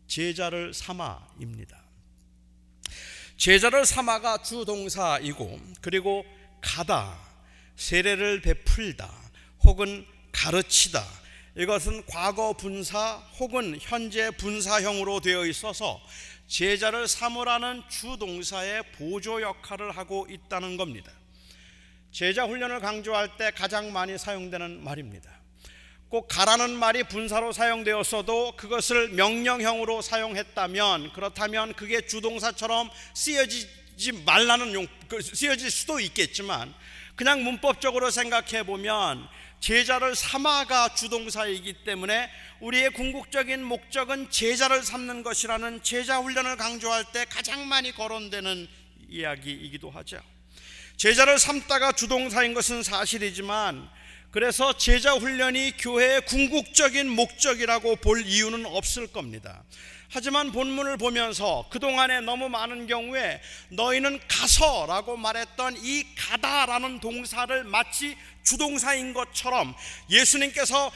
제자를 0.07 0.73
삼아입니다. 0.75 1.81
제자를 3.37 3.85
삼아가 3.85 4.43
주 4.43 4.63
동사이고 4.63 5.59
그리고 5.81 6.23
가다 6.61 7.19
세례를 7.75 8.41
베풀다 8.41 9.11
혹은 9.63 10.05
가르치다 10.31 11.22
이것은 11.55 12.03
과거 12.07 12.53
분사 12.53 13.17
혹은 13.39 13.77
현재 13.79 14.31
분사형으로 14.31 15.19
되어 15.19 15.45
있어서 15.45 16.01
제자를 16.47 17.07
삼으라는 17.07 17.83
주동사의 17.89 18.83
보조 18.93 19.41
역할을 19.41 19.95
하고 19.95 20.25
있다는 20.29 20.77
겁니다. 20.77 21.11
제자 22.11 22.45
훈련을 22.45 22.79
강조할 22.79 23.37
때 23.37 23.51
가장 23.51 23.93
많이 23.93 24.17
사용되는 24.17 24.83
말입니다. 24.83 25.29
꼭 26.09 26.27
가라는 26.27 26.71
말이 26.71 27.03
분사로 27.03 27.51
사용되었어도 27.51 28.55
그것을 28.55 29.09
명령형으로 29.09 30.01
사용했다면 30.01 31.13
그렇다면 31.13 31.73
그게 31.73 32.05
주동사처럼 32.05 32.89
쓰여지지 33.15 34.23
말라는 34.25 34.73
용, 34.73 34.87
그 35.07 35.21
쓰여질 35.21 35.69
수도 35.71 35.99
있겠지만 35.99 36.73
그냥 37.15 37.43
문법적으로 37.43 38.09
생각해 38.11 38.63
보면 38.63 39.27
제자를 39.63 40.13
삼아가 40.13 40.93
주동사이기 40.93 41.85
때문에 41.85 42.29
우리의 42.59 42.89
궁극적인 42.89 43.63
목적은 43.63 44.29
제자를 44.29 44.83
삼는 44.83 45.23
것이라는 45.23 45.81
제자 45.83 46.17
훈련을 46.19 46.57
강조할 46.57 47.05
때 47.13 47.23
가장 47.29 47.65
많이 47.69 47.93
거론되는 47.93 48.67
이야기이기도 49.07 49.89
하죠. 49.89 50.19
제자를 50.97 51.39
삼다가 51.39 51.93
주동사인 51.93 52.53
것은 52.53 52.83
사실이지만 52.83 53.89
그래서 54.31 54.75
제자 54.75 55.13
훈련이 55.13 55.77
교회의 55.77 56.25
궁극적인 56.25 57.07
목적이라고 57.07 57.95
볼 57.97 58.25
이유는 58.25 58.65
없을 58.65 59.07
겁니다. 59.07 59.63
하지만 60.09 60.51
본문을 60.51 60.97
보면서 60.97 61.67
그동안에 61.71 62.21
너무 62.21 62.47
많은 62.47 62.85
경우에 62.85 63.41
너희는 63.69 64.19
가서라고 64.27 65.17
말했던 65.17 65.77
이 65.81 66.05
가다라는 66.15 66.99
동사를 66.99 67.63
마치 67.63 68.15
주동사인 68.43 69.13
것처럼 69.13 69.73
예수님께서 70.09 70.91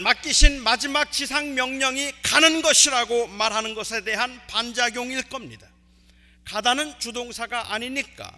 맡기신 0.00 0.62
마지막 0.62 1.10
지상 1.10 1.54
명령이 1.54 2.12
가는 2.22 2.62
것이라고 2.62 3.28
말하는 3.28 3.74
것에 3.74 4.04
대한 4.04 4.40
반작용일 4.46 5.22
겁니다. 5.28 5.66
가다는 6.44 6.98
주동사가 7.00 7.72
아니니까 7.72 8.30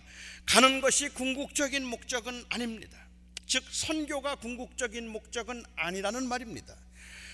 가는 0.46 0.80
것이 0.80 1.08
궁극적인 1.10 1.84
목적은 1.84 2.44
아닙니다. 2.48 2.96
즉 3.46 3.64
선교가 3.70 4.36
궁극적인 4.36 5.08
목적은 5.08 5.64
아니라는 5.76 6.26
말입니다. 6.26 6.74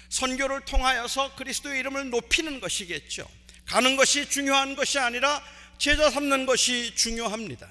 선교를 0.08 0.64
통하여서 0.64 1.34
그리스도의 1.36 1.80
이름을 1.80 2.10
높이는 2.10 2.60
것이겠죠. 2.60 3.28
가는 3.66 3.96
것이 3.96 4.28
중요한 4.28 4.76
것이 4.76 4.98
아니라 4.98 5.42
제자 5.78 6.10
삼는 6.10 6.46
것이 6.46 6.94
중요합니다. 6.94 7.68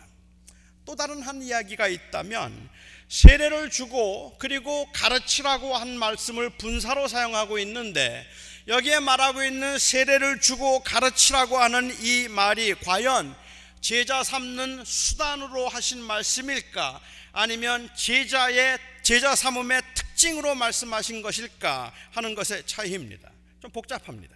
또 0.86 0.96
다른 0.96 1.22
한 1.22 1.41
이야기가 1.41 1.88
있다면 1.88 2.69
세례를 3.13 3.69
주고 3.69 4.36
그리고 4.39 4.91
가르치라고 4.91 5.78
한 5.78 5.99
말씀을 5.99 6.49
분사로 6.49 7.08
사용하고 7.08 7.60
있는데 7.60 8.26
여기에 8.67 9.02
말하고 9.02 9.43
있는 9.43 9.78
세례를 9.78 10.41
주고 10.41 10.80
가르치라고 10.80 11.60
하는 11.60 11.95
이 12.02 12.28
말이 12.28 12.73
과연 12.73 13.36
제자 13.82 14.23
삼는 14.23 14.84
수단으로 14.84 15.69
하신 15.69 16.02
말씀일까 16.02 16.99
아니면 17.34 17.88
제자의 17.95 18.80
제자 19.04 19.36
삼음의 19.36 19.84
특징으로 19.93 20.56
말씀하신 20.56 21.21
것일까 21.21 21.93
하는 22.13 22.34
것의 22.34 22.65
차이입니다. 22.65 23.30
좀 23.62 23.69
복잡합니다. 23.69 24.36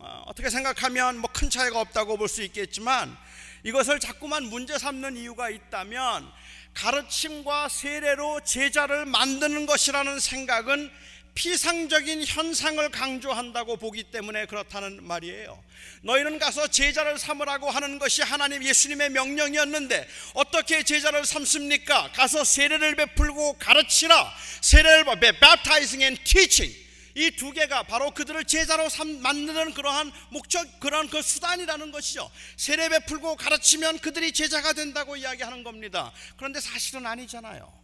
어, 0.00 0.24
어떻게 0.26 0.50
생각하면 0.50 1.18
뭐 1.18 1.30
큰 1.32 1.48
차이가 1.48 1.78
없다고 1.78 2.16
볼 2.16 2.26
수 2.26 2.42
있겠지만 2.42 3.16
이것을 3.62 4.00
자꾸만 4.00 4.44
문제 4.44 4.76
삼는 4.76 5.16
이유가 5.18 5.50
있다면 5.50 6.32
가르침과 6.74 7.68
세례로 7.68 8.40
제자를 8.44 9.06
만드는 9.06 9.66
것이라는 9.66 10.18
생각은 10.18 10.90
피상적인 11.34 12.24
현상을 12.24 12.88
강조한다고 12.90 13.76
보기 13.76 14.04
때문에 14.04 14.46
그렇다는 14.46 15.04
말이에요. 15.04 15.62
너희는 16.02 16.38
가서 16.38 16.66
제자를 16.66 17.18
삼으라고 17.18 17.70
하는 17.70 17.98
것이 17.98 18.22
하나님 18.22 18.64
예수님의 18.64 19.10
명령이었는데 19.10 20.08
어떻게 20.34 20.82
제자를 20.82 21.24
삼습니까? 21.24 22.12
가서 22.12 22.44
세례를 22.44 22.96
베풀고 22.96 23.54
가르치라. 23.58 24.34
세례를 24.60 25.04
baptizing 25.20 26.02
and 26.02 26.24
teaching. 26.24 26.89
이 27.14 27.30
두 27.32 27.52
개가 27.52 27.84
바로 27.84 28.12
그들을 28.12 28.44
제자로 28.44 28.88
삼, 28.88 29.20
만드는 29.20 29.74
그러한 29.74 30.12
목적, 30.30 30.80
그러한 30.80 31.08
그 31.08 31.22
수단이라는 31.22 31.90
것이죠. 31.90 32.30
세례 32.56 32.88
베풀고 32.88 33.36
가르치면 33.36 33.98
그들이 33.98 34.32
제자가 34.32 34.72
된다고 34.72 35.16
이야기하는 35.16 35.64
겁니다. 35.64 36.12
그런데 36.36 36.60
사실은 36.60 37.06
아니잖아요. 37.06 37.80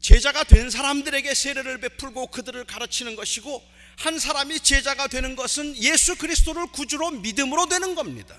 제자가 0.00 0.44
된 0.44 0.70
사람들에게 0.70 1.34
세례를 1.34 1.80
베풀고 1.80 2.28
그들을 2.28 2.64
가르치는 2.64 3.16
것이고 3.16 3.77
한 3.98 4.16
사람이 4.18 4.60
제자가 4.60 5.08
되는 5.08 5.34
것은 5.34 5.76
예수 5.76 6.16
그리스도를 6.16 6.68
구주로 6.68 7.10
믿음으로 7.10 7.66
되는 7.66 7.96
겁니다. 7.96 8.36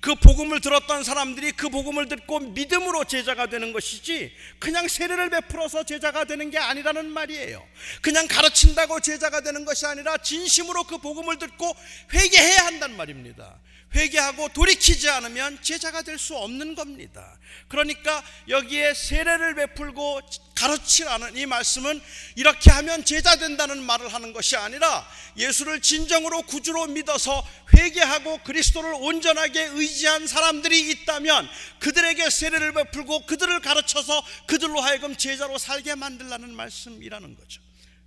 그 0.00 0.14
복음을 0.14 0.60
들었던 0.60 1.02
사람들이 1.02 1.52
그 1.52 1.68
복음을 1.68 2.08
듣고 2.08 2.38
믿음으로 2.38 3.04
제자가 3.04 3.46
되는 3.46 3.72
것이지 3.72 4.32
그냥 4.60 4.86
세례를 4.86 5.28
베풀어서 5.30 5.82
제자가 5.82 6.24
되는 6.26 6.50
게 6.50 6.58
아니라는 6.58 7.10
말이에요. 7.10 7.66
그냥 8.00 8.28
가르친다고 8.28 9.00
제자가 9.00 9.40
되는 9.40 9.64
것이 9.64 9.84
아니라 9.84 10.16
진심으로 10.16 10.84
그 10.84 10.98
복음을 10.98 11.38
듣고 11.38 11.74
회개해야 12.14 12.66
한단 12.66 12.96
말입니다. 12.96 13.58
회개하고 13.94 14.50
돌이키지 14.50 15.08
않으면 15.10 15.60
제자가 15.62 16.02
될 16.02 16.20
수 16.20 16.36
없는 16.36 16.74
겁니다. 16.74 17.38
그러니까 17.66 18.22
여기에 18.48 18.94
세례를 18.94 19.54
베풀고 19.54 20.20
가르치라는 20.54 21.36
이 21.36 21.46
말씀은 21.46 22.00
이렇게 22.36 22.70
하면 22.70 23.04
제자 23.04 23.36
된다는 23.36 23.82
말을 23.82 24.12
하는 24.12 24.32
것이 24.34 24.56
아니라 24.56 25.08
예수를 25.36 25.80
진정으로 25.80 26.42
구주로 26.42 26.86
믿어서 26.86 27.42
회개하고 27.74 28.38
그리스도를 28.44 28.92
온전하게 28.94 29.64
의지한 29.72 30.26
사람들이 30.26 30.90
있다면 30.90 31.48
그들에게 31.78 32.28
세례를 32.28 32.74
베풀고 32.74 33.24
그들을 33.26 33.60
가르쳐서 33.60 34.22
그들로 34.46 34.80
하여금 34.80 35.16
제자로 35.16 35.56
살게 35.56 35.94
만들라는 35.94 36.54
말씀이라는 36.54 37.36
거죠. 37.36 37.62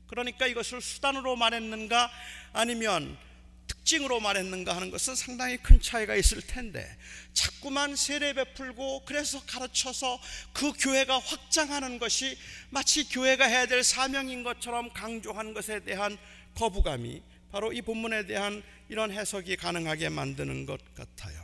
그러니까 0.07 0.45
이것을 0.45 0.81
수단으로 0.81 1.35
말했는가 1.35 2.11
아니면 2.53 3.17
특징으로 3.73 4.19
말했는가 4.19 4.75
하는 4.75 4.91
것은 4.91 5.15
상당히 5.15 5.57
큰 5.57 5.81
차이가 5.81 6.15
있을 6.15 6.41
텐데 6.41 6.87
자꾸만 7.33 7.95
세례 7.95 8.33
베풀고 8.33 9.03
그래서 9.05 9.41
가르쳐서 9.45 10.19
그 10.53 10.71
교회가 10.73 11.19
확장하는 11.19 11.99
것이 11.99 12.37
마치 12.69 13.07
교회가 13.09 13.45
해야 13.45 13.65
될 13.65 13.83
사명인 13.83 14.43
것처럼 14.43 14.91
강조한 14.93 15.53
것에 15.53 15.79
대한 15.81 16.17
거부감이 16.55 17.21
바로 17.51 17.73
이 17.73 17.81
본문에 17.81 18.25
대한 18.25 18.63
이런 18.89 19.11
해석이 19.11 19.57
가능하게 19.57 20.09
만드는 20.09 20.65
것 20.65 20.79
같아요. 20.95 21.43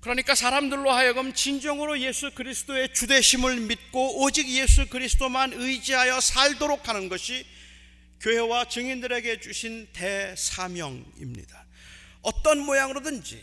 그러니까 0.00 0.34
사람들로 0.34 0.90
하여금 0.90 1.34
진정으로 1.34 2.00
예수 2.00 2.30
그리스도의 2.30 2.94
주대심을 2.94 3.60
믿고 3.60 4.22
오직 4.22 4.48
예수 4.48 4.88
그리스도만 4.88 5.52
의지하여 5.52 6.20
살도록 6.20 6.88
하는 6.88 7.10
것이 7.10 7.44
교회와 8.20 8.68
증인들에게 8.68 9.40
주신 9.40 9.88
대사명입니다. 9.92 11.64
어떤 12.22 12.60
모양으로든지 12.60 13.40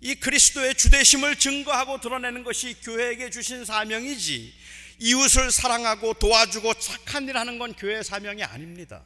이 0.00 0.14
그리스도의 0.16 0.74
주대심을 0.74 1.36
증거하고 1.36 2.00
드러내는 2.00 2.44
것이 2.44 2.74
교회에게 2.82 3.30
주신 3.30 3.64
사명이지 3.64 4.52
이웃을 4.98 5.50
사랑하고 5.50 6.14
도와주고 6.14 6.74
착한 6.74 7.28
일 7.28 7.36
하는 7.36 7.58
건 7.58 7.74
교회의 7.74 8.02
사명이 8.02 8.42
아닙니다. 8.42 9.02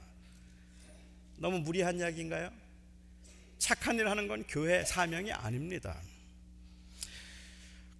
너무 1.36 1.58
무리한 1.58 1.98
이야기인가요? 1.98 2.52
착한 3.58 3.98
일 3.98 4.08
하는 4.08 4.26
건 4.26 4.44
교회 4.48 4.84
사명이 4.84 5.32
아닙니다. 5.32 6.00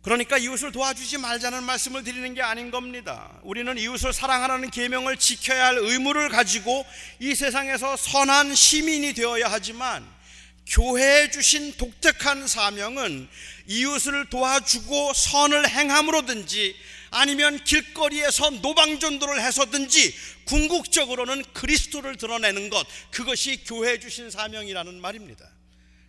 그러니까 0.02 0.38
이웃을 0.38 0.72
도와주지 0.72 1.18
말자는 1.18 1.62
말씀을 1.64 2.04
드리는 2.04 2.32
게 2.34 2.40
아닌 2.40 2.70
겁니다. 2.70 3.30
우리는 3.42 3.76
이웃을 3.76 4.12
사랑하라는 4.12 4.70
계명을 4.70 5.18
지켜야 5.18 5.66
할 5.66 5.78
의무를 5.78 6.30
가지고 6.30 6.86
이 7.18 7.34
세상에서 7.34 7.96
선한 7.96 8.54
시민이 8.54 9.12
되어야 9.12 9.48
하지만 9.50 10.08
교회에 10.66 11.30
주신 11.30 11.76
독특한 11.76 12.46
사명은 12.46 13.28
이웃을 13.66 14.30
도와주고 14.30 15.12
선을 15.12 15.68
행함으로든지 15.68 16.76
아니면 17.10 17.62
길거리에서 17.64 18.50
노방전도를 18.50 19.42
해서든지 19.42 20.14
궁극적으로는 20.44 21.42
그리스도를 21.52 22.16
드러내는 22.16 22.70
것 22.70 22.86
그것이 23.10 23.64
교회에 23.64 23.98
주신 23.98 24.30
사명이라는 24.30 25.00
말입니다. 25.00 25.46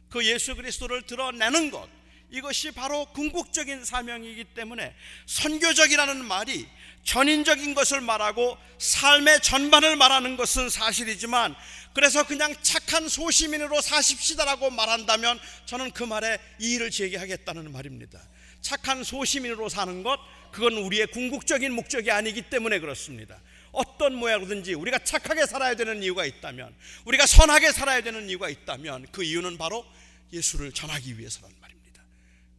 그 0.10 0.26
예수 0.26 0.56
그리스도를 0.56 1.02
드러내는 1.04 1.72
것 1.72 1.90
이것이 2.32 2.72
바로 2.72 3.06
궁극적인 3.14 3.84
사명이기 3.84 4.46
때문에 4.56 4.96
선교적이라는 5.26 6.24
말이 6.26 6.66
전인적인 7.04 7.74
것을 7.74 8.00
말하고 8.02 8.58
삶의 8.78 9.42
전반을 9.42 9.96
말하는 9.98 10.38
것은 10.38 10.70
사실이지만 10.70 11.56
그래서 11.94 12.26
그냥 12.26 12.56
착한 12.62 13.10
소시민으로 13.10 13.82
사십시다라고 13.82 14.70
말한다면 14.70 15.40
저는 15.66 15.92
그 15.92 16.04
말에 16.04 16.40
이의를 16.60 16.90
제기하겠다는 16.90 17.72
말입니다. 17.72 18.22
착한 18.62 19.04
소시민으로 19.04 19.68
사는 19.68 20.04
것 20.04 20.20
그건 20.52 20.74
우리의 20.74 21.08
궁극적인 21.08 21.74
목적이 21.74 22.12
아니기 22.12 22.44
때문에 22.44 22.80
그렇습니다. 22.80 23.40
어떤 23.72 24.16
모양이든지 24.16 24.74
우리가 24.74 25.00
착하게 25.00 25.46
살아야 25.48 25.76
되는 25.76 26.04
이유가 26.04 26.26
있다면 26.26 26.74
우리가 27.06 27.26
선하게 27.26 27.72
살아야 27.72 28.02
되는 28.02 28.30
이유가 28.30 28.50
있다면 28.50 29.08
그 29.12 29.24
이유는 29.24 29.58
바로 29.58 29.86
예수를 30.32 30.72
전하기 30.72 31.18
말입니다. 31.18 31.61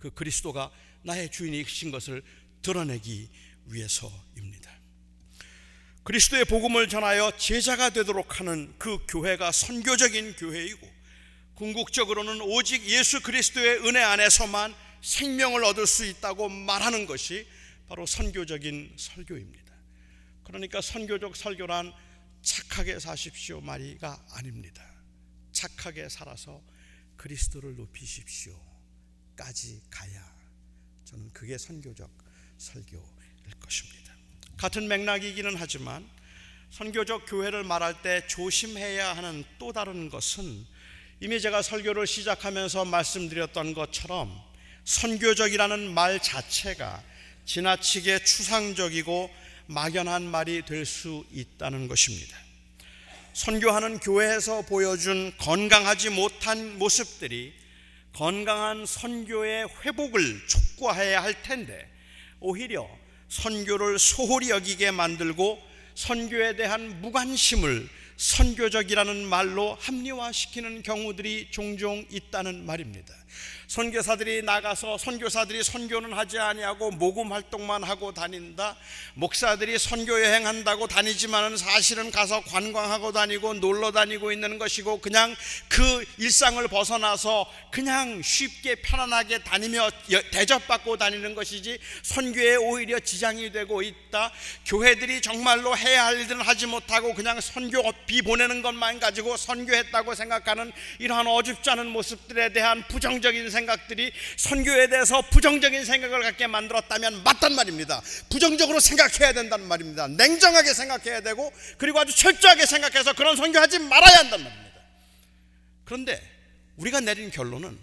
그 0.02 0.10
그리스도가 0.10 0.72
나의 1.04 1.30
주인이신 1.30 1.92
것을 1.92 2.24
드러내기 2.60 3.30
위해서입니다. 3.66 4.68
그리스도의 6.02 6.44
복음을 6.46 6.88
전하여 6.88 7.30
제자가 7.36 7.90
되도록 7.90 8.40
하는 8.40 8.74
그 8.78 8.98
교회가 9.06 9.52
선교적인 9.52 10.34
교회이고 10.34 10.92
궁극적으로는 11.54 12.40
오직 12.40 12.84
예수 12.86 13.22
그리스도의 13.22 13.86
은혜 13.86 14.02
안에서만 14.02 14.74
생명을 15.02 15.62
얻을 15.62 15.86
수 15.86 16.04
있다고 16.04 16.48
말하는 16.48 17.06
것이 17.06 17.46
바로 17.86 18.04
선교적인 18.04 18.96
설교입니다. 18.98 19.72
그러니까 20.42 20.80
선교적 20.80 21.36
설교란 21.36 21.92
착하게 22.42 22.98
사십시오 22.98 23.60
말이가 23.60 24.20
아닙니다. 24.32 24.84
착하게 25.52 26.08
살아서 26.08 26.60
그리스도를 27.16 27.76
높이십시오. 27.76 28.71
까지 29.36 29.80
가야 29.90 30.32
저는 31.04 31.30
그게 31.32 31.58
선교적 31.58 32.10
설교일 32.58 33.02
것입니다. 33.60 34.12
같은 34.56 34.88
맥락이기는 34.88 35.54
하지만 35.56 36.08
선교적 36.70 37.26
교회를 37.26 37.64
말할 37.64 38.00
때 38.02 38.26
조심해야 38.26 39.16
하는 39.16 39.44
또 39.58 39.72
다른 39.72 40.08
것은 40.08 40.66
이미 41.20 41.40
제가 41.40 41.62
설교를 41.62 42.06
시작하면서 42.06 42.84
말씀드렸던 42.86 43.74
것처럼 43.74 44.32
선교적이라는 44.84 45.92
말 45.92 46.20
자체가 46.20 47.02
지나치게 47.44 48.24
추상적이고 48.24 49.30
막연한 49.66 50.24
말이 50.24 50.64
될 50.64 50.84
수 50.84 51.24
있다는 51.30 51.88
것입니다. 51.88 52.36
선교하는 53.32 53.98
교회에서 53.98 54.62
보여준 54.62 55.32
건강하지 55.38 56.10
못한 56.10 56.78
모습들이 56.78 57.54
건강한 58.12 58.84
선교의 58.84 59.68
회복을 59.84 60.46
촉구해야 60.46 61.22
할 61.22 61.42
텐데 61.42 61.90
오히려 62.40 62.88
선교를 63.28 63.98
소홀히 63.98 64.50
여기게 64.50 64.90
만들고 64.90 65.60
선교에 65.94 66.56
대한 66.56 67.00
무관심을 67.00 67.88
선교적이라는 68.22 69.26
말로 69.26 69.76
합리화시키는 69.80 70.84
경우들이 70.84 71.48
종종 71.50 72.06
있다는 72.08 72.64
말입니다. 72.64 73.12
선교사들이 73.72 74.42
나가서 74.42 74.98
선교사들이 74.98 75.64
선교는 75.64 76.12
하지 76.12 76.38
아니하고 76.38 76.90
모금 76.90 77.32
활동만 77.32 77.82
하고 77.82 78.12
다닌다. 78.12 78.76
목사들이 79.14 79.78
선교 79.78 80.20
여행한다고 80.20 80.88
다니지만은 80.88 81.56
사실은 81.56 82.10
가서 82.10 82.42
관광하고 82.42 83.12
다니고 83.12 83.54
놀러 83.54 83.90
다니고 83.90 84.30
있는 84.30 84.58
것이고 84.58 85.00
그냥 85.00 85.34
그 85.68 86.04
일상을 86.18 86.68
벗어나서 86.68 87.50
그냥 87.70 88.20
쉽게 88.20 88.74
편안하게 88.82 89.38
다니며 89.44 89.90
대접받고 90.32 90.98
다니는 90.98 91.34
것이지 91.34 91.78
선교에 92.02 92.56
오히려 92.56 93.00
지장이 93.00 93.52
되고 93.52 93.80
있다. 93.80 94.30
교회들이 94.66 95.22
정말로 95.22 95.74
해야 95.74 96.04
할 96.04 96.20
일들은 96.20 96.42
하지 96.42 96.66
못하고 96.66 97.14
그냥 97.14 97.40
선교비 97.40 98.11
보내는 98.20 98.60
것만 98.60 99.00
가지고 99.00 99.38
선교했다고 99.38 100.14
생각하는 100.14 100.72
이러한 100.98 101.26
어줍지 101.26 101.70
않은 101.70 101.86
모습들에 101.86 102.52
대한 102.52 102.86
부정적인 102.88 103.48
생각 103.48 103.62
생각들이 103.62 104.12
선교에 104.36 104.88
대해서 104.88 105.22
부정적인 105.30 105.84
생각을 105.84 106.22
갖게 106.22 106.46
만들었다면 106.46 107.22
맞단 107.24 107.54
말입니다. 107.54 108.02
부정적으로 108.28 108.80
생각해야 108.80 109.32
된다는 109.32 109.66
말입니다. 109.66 110.08
냉정하게 110.08 110.74
생각해야 110.74 111.20
되고 111.20 111.52
그리고 111.78 112.00
아주 112.00 112.14
철저하게 112.14 112.66
생각해서 112.66 113.12
그런 113.14 113.36
선교하지 113.36 113.78
말아야 113.80 114.18
한다는 114.18 114.44
말입니다. 114.44 114.72
그런데 115.84 116.22
우리가 116.76 117.00
내린 117.00 117.30
결론은 117.30 117.78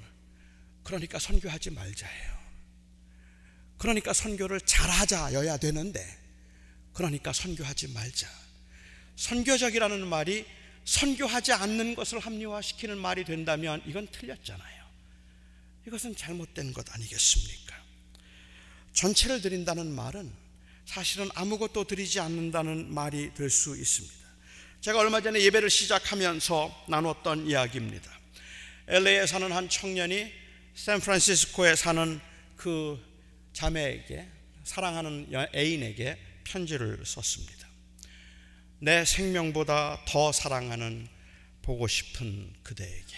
그러니까 0.83 1.19
선교하지 1.19 1.71
말자예요. 1.71 2.39
그러니까 3.77 4.13
선교를 4.13 4.59
잘하자여야 4.61 5.57
되는데 5.57 6.05
그러니까 6.93 7.31
선교하지 7.31 7.89
말자. 7.89 8.27
선교적이라는 9.19 10.07
말이 10.07 10.45
선교하지 10.85 11.51
않는 11.51 11.93
것을 11.93 12.19
합리화시키는 12.19 12.97
말이 12.97 13.25
된다면 13.25 13.81
이건 13.85 14.07
틀렸잖아요. 14.07 14.85
이것은 15.85 16.15
잘못된 16.15 16.71
것 16.71 16.85
아니겠습니까? 16.89 17.75
전체를 18.93 19.41
드린다는 19.41 19.91
말은 19.91 20.31
사실은 20.85 21.29
아무것도 21.35 21.83
드리지 21.83 22.21
않는다는 22.21 22.93
말이 22.93 23.33
될 23.33 23.49
수 23.49 23.75
있습니다. 23.77 24.15
제가 24.79 24.99
얼마 24.99 25.19
전에 25.19 25.41
예배를 25.43 25.69
시작하면서 25.69 26.85
나눴던 26.87 27.45
이야기입니다. 27.47 28.09
LA에 28.87 29.27
사는 29.27 29.51
한 29.51 29.67
청년이 29.67 30.31
샌프란시스코에 30.75 31.75
사는 31.75 32.21
그 32.55 32.97
자매에게 33.51 34.29
사랑하는 34.63 35.29
애인에게 35.53 36.17
편지를 36.45 37.05
썼습니다. 37.05 37.58
내 38.79 39.03
생명보다 39.03 40.05
더 40.05 40.31
사랑하는 40.31 41.07
보고 41.61 41.87
싶은 41.87 42.53
그대에게 42.63 43.15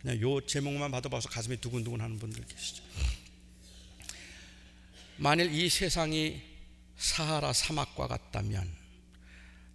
그냥 0.00 0.20
요 0.20 0.40
제목만 0.40 0.90
봐도 0.90 1.08
봐서 1.08 1.28
가슴이 1.28 1.56
두근두근 1.58 2.00
하는 2.00 2.18
분들 2.18 2.44
계시죠. 2.46 2.82
만일 5.16 5.52
이 5.52 5.68
세상이 5.68 6.40
사하라 6.96 7.52
사막과 7.52 8.06
같다면 8.06 8.72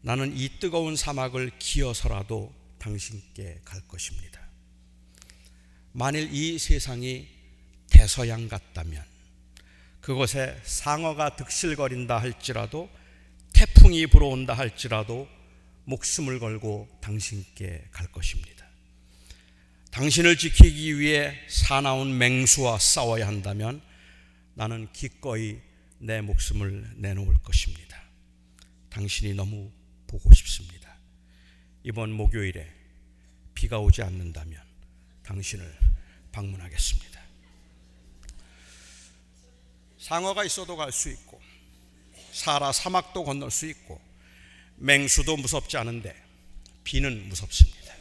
나는 0.01 0.35
이 0.35 0.59
뜨거운 0.59 0.95
사막을 0.95 1.51
기어서라도 1.59 2.53
당신께 2.79 3.61
갈 3.65 3.81
것입니다. 3.87 4.47
만일 5.91 6.33
이 6.33 6.57
세상이 6.57 7.27
대서양 7.89 8.47
같다면 8.47 9.03
그곳에 9.99 10.57
상어가 10.63 11.35
득실거린다 11.35 12.17
할지라도 12.17 12.89
태풍이 13.57 14.05
불어온다 14.05 14.53
할지라도 14.53 15.27
목숨을 15.85 16.37
걸고 16.37 16.87
당신께 17.01 17.87
갈 17.89 18.05
것입니다. 18.11 18.67
당신을 19.89 20.37
지키기 20.37 20.99
위해 20.99 21.35
사나운 21.49 22.19
맹수와 22.19 22.77
싸워야 22.77 23.25
한다면 23.25 23.81
나는 24.53 24.87
기꺼이 24.93 25.59
내 25.97 26.21
목숨을 26.21 26.97
내놓을 26.97 27.41
것입니다. 27.41 27.99
당신이 28.91 29.33
너무 29.33 29.71
보고 30.05 30.31
싶습니다. 30.35 30.95
이번 31.81 32.11
목요일에 32.11 32.71
비가 33.55 33.79
오지 33.79 34.03
않는다면 34.03 34.61
당신을 35.23 35.79
방문하겠습니다. 36.31 37.19
상어가 39.97 40.43
있어도 40.43 40.77
갈 40.77 40.91
수 40.91 41.09
있고 41.09 41.36
사라 42.37 42.71
사막도 42.71 43.23
건널 43.23 43.49
수 43.49 43.65
있고 43.65 43.99
맹수도 44.75 45.37
무섭지 45.37 45.75
않은데 45.77 46.15
비는 46.83 47.27
무섭습니다. 47.29 47.93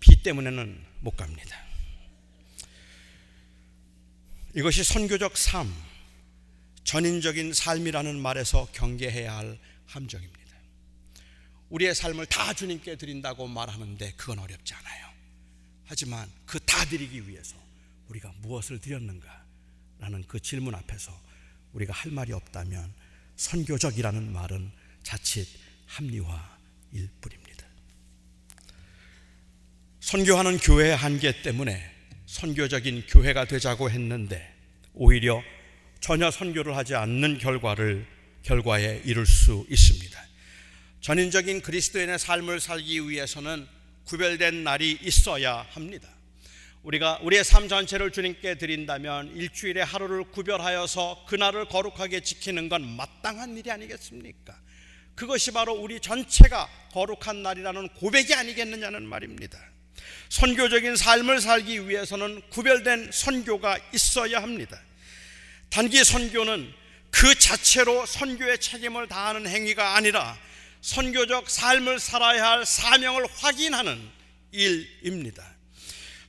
비 0.00 0.22
때문에는 0.22 0.84
못 1.00 1.16
갑니다. 1.16 1.56
이것이 4.56 4.82
선교적 4.84 5.36
삶, 5.36 5.72
전인적인 6.82 7.54
삶이라는 7.54 8.20
말에서 8.20 8.68
경계해야 8.72 9.36
할 9.36 9.58
함정입니다. 9.86 10.34
우리의 11.70 11.94
삶을 11.94 12.26
다 12.26 12.52
주님께 12.52 12.96
드린다고 12.96 13.46
말하는데 13.46 14.12
그건 14.16 14.40
어렵지 14.40 14.74
않아요. 14.74 15.08
하지만 15.86 16.30
그 16.46 16.58
다 16.58 16.84
드리기 16.86 17.28
위해서 17.28 17.56
우리가 18.08 18.32
무엇을 18.38 18.80
드렸는가? 18.80 19.44
라는 20.00 20.24
그 20.26 20.40
질문 20.40 20.74
앞에서 20.74 21.16
우리가 21.72 21.92
할 21.92 22.10
말이 22.10 22.32
없다면 22.32 23.03
선교적이라는 23.36 24.32
말은 24.32 24.70
자칫 25.02 25.46
합리화일 25.86 27.10
뿐입니다. 27.20 27.66
선교하는 30.00 30.58
교회의 30.58 30.96
한계 30.96 31.42
때문에 31.42 31.90
선교적인 32.26 33.06
교회가 33.08 33.46
되자고 33.46 33.90
했는데 33.90 34.54
오히려 34.92 35.42
전혀 36.00 36.30
선교를 36.30 36.76
하지 36.76 36.94
않는 36.94 37.38
결과를 37.38 38.06
결과에 38.42 39.02
이룰 39.04 39.26
수 39.26 39.66
있습니다. 39.70 40.22
전인적인 41.00 41.62
그리스도인의 41.62 42.18
삶을 42.18 42.60
살기 42.60 43.08
위해서는 43.08 43.66
구별된 44.04 44.64
날이 44.64 44.98
있어야 45.02 45.62
합니다. 45.70 46.13
우리가 46.84 47.18
우리의 47.22 47.44
삶 47.44 47.66
전체를 47.66 48.12
주님께 48.12 48.56
드린다면 48.56 49.36
일주일에 49.36 49.80
하루를 49.80 50.24
구별하여서 50.24 51.24
그날을 51.26 51.66
거룩하게 51.66 52.20
지키는 52.20 52.68
건 52.68 52.86
마땅한 52.96 53.56
일이 53.56 53.70
아니겠습니까? 53.70 54.54
그것이 55.14 55.52
바로 55.52 55.72
우리 55.72 55.98
전체가 55.98 56.68
거룩한 56.92 57.42
날이라는 57.42 57.88
고백이 57.94 58.34
아니겠느냐는 58.34 59.06
말입니다. 59.06 59.58
선교적인 60.28 60.96
삶을 60.96 61.40
살기 61.40 61.88
위해서는 61.88 62.42
구별된 62.50 63.10
선교가 63.12 63.78
있어야 63.94 64.42
합니다. 64.42 64.78
단기 65.70 66.04
선교는 66.04 66.70
그 67.10 67.34
자체로 67.38 68.04
선교의 68.04 68.58
책임을 68.58 69.08
다하는 69.08 69.46
행위가 69.46 69.96
아니라 69.96 70.36
선교적 70.82 71.48
삶을 71.48 71.98
살아야 71.98 72.50
할 72.50 72.66
사명을 72.66 73.26
확인하는 73.38 74.10
일입니다. 74.50 75.53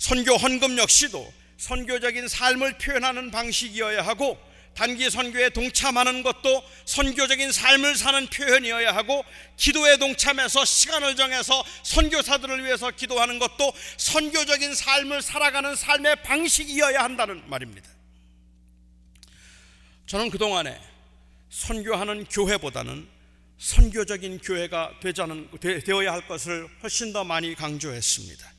선교 0.05 0.35
헌금 0.35 0.77
역시도 0.77 1.33
선교적인 1.57 2.27
삶을 2.27 2.77
표현하는 2.77 3.31
방식이어야 3.31 4.05
하고 4.05 4.37
단기 4.75 5.09
선교에 5.09 5.49
동참하는 5.49 6.21
것도 6.21 6.63
선교적인 6.85 7.51
삶을 7.51 7.95
사는 7.95 8.27
표현이어야 8.27 8.95
하고 8.95 9.25
기도에 9.57 9.97
동참해서 9.97 10.63
시간을 10.63 11.15
정해서 11.15 11.65
선교사들을 11.81 12.63
위해서 12.63 12.91
기도하는 12.91 13.39
것도 13.39 13.73
선교적인 13.97 14.75
삶을 14.75 15.23
살아가는 15.23 15.75
삶의 15.75 16.21
방식이어야 16.21 17.03
한다는 17.03 17.41
말입니다. 17.49 17.89
저는 20.05 20.29
그동안에 20.29 20.79
선교하는 21.49 22.25
교회보다는 22.25 23.07
선교적인 23.57 24.37
교회가 24.37 24.99
되자는, 25.01 25.49
되어야 25.59 26.13
할 26.13 26.27
것을 26.27 26.67
훨씬 26.83 27.11
더 27.11 27.23
많이 27.23 27.55
강조했습니다. 27.55 28.54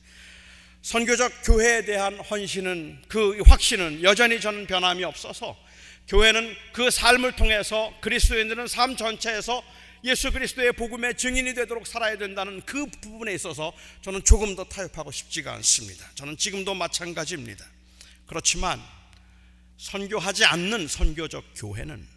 선교적 0.87 1.41
교회에 1.43 1.83
대한 1.83 2.17
헌신은 2.17 3.01
그 3.09 3.41
확신은 3.45 4.03
여전히 4.03 4.39
저는 4.39 4.67
변함이 4.67 5.03
없어서 5.03 5.57
교회는 6.07 6.55
그 6.71 6.89
삶을 6.89 7.33
통해서 7.33 7.93
그리스도인들은 7.99 8.67
삶 8.67 8.95
전체에서 8.95 9.61
예수 10.05 10.31
그리스도의 10.31 10.71
복음의 10.71 11.17
증인이 11.17 11.55
되도록 11.55 11.85
살아야 11.85 12.17
된다는 12.17 12.61
그 12.65 12.85
부분에 12.85 13.33
있어서 13.33 13.73
저는 14.01 14.23
조금 14.23 14.55
더 14.55 14.63
타협하고 14.63 15.11
싶지가 15.11 15.51
않습니다. 15.55 16.05
저는 16.15 16.37
지금도 16.37 16.73
마찬가지입니다. 16.73 17.65
그렇지만 18.25 18.81
선교하지 19.75 20.45
않는 20.45 20.87
선교적 20.87 21.43
교회는 21.57 22.07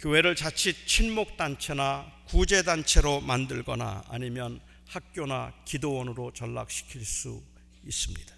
교회를 0.00 0.36
자칫 0.36 0.86
친목단체나 0.86 2.12
구제단체로 2.26 3.22
만들거나 3.22 4.04
아니면 4.10 4.60
학교나 4.86 5.52
기도원으로 5.64 6.32
전락시킬 6.32 7.04
수 7.04 7.42
있습니다. 7.84 8.34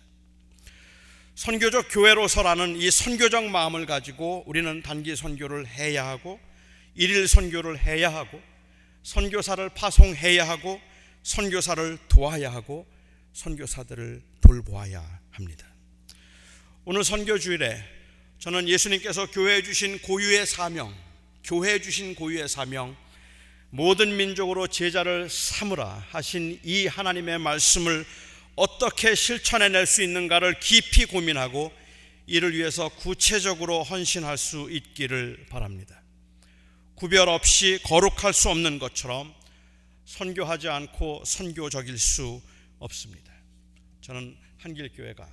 선교적 1.35 1.87
교회로서라는 1.91 2.77
이 2.77 2.91
선교적 2.91 3.45
마음을 3.45 3.87
가지고 3.87 4.43
우리는 4.47 4.83
단기 4.83 5.15
선교를 5.15 5.69
해야 5.69 6.07
하고 6.07 6.41
일일 6.95 7.29
선교를 7.29 7.79
해야 7.79 8.13
하고 8.13 8.43
선교사를 9.05 9.69
파송해야 9.69 10.49
하고 10.49 10.81
선교사를 11.23 11.99
도와야 12.09 12.53
하고 12.53 12.87
선교사들을 13.33 14.23
돌보아야 14.41 15.21
합니다. 15.31 15.67
오늘 16.85 17.05
선교 17.05 17.39
주일에 17.39 17.85
저는 18.39 18.69
예수님께서 18.69 19.31
교회에 19.31 19.63
주신 19.63 20.01
고유의 20.01 20.47
사명, 20.47 20.95
교회에 21.45 21.81
주신 21.81 22.15
고유의 22.15 22.49
사명, 22.49 22.97
모든 23.71 24.17
민족으로 24.17 24.67
제자를 24.67 25.29
삼으라 25.29 26.07
하신 26.11 26.61
이 26.65 26.87
하나님의 26.87 27.39
말씀을 27.39 28.07
어떻게 28.57 29.15
실천해낼 29.15 29.87
수 29.87 30.03
있는가를 30.03 30.59
깊이 30.59 31.05
고민하고 31.05 31.73
이를 32.27 32.55
위해서 32.55 32.89
구체적으로 32.89 33.83
헌신할 33.83 34.37
수 34.39 34.71
있기를 34.71 35.47
바랍니다. 35.51 36.03
구별 36.95 37.29
없이 37.29 37.79
거룩할 37.85 38.33
수 38.33 38.49
없는 38.49 38.79
것처럼 38.79 39.33
선교하지 40.05 40.69
않고 40.69 41.23
선교적일 41.25 41.99
수 41.99 42.43
없습니다. 42.79 43.33
저는 44.01 44.37
한길교회가 44.59 45.29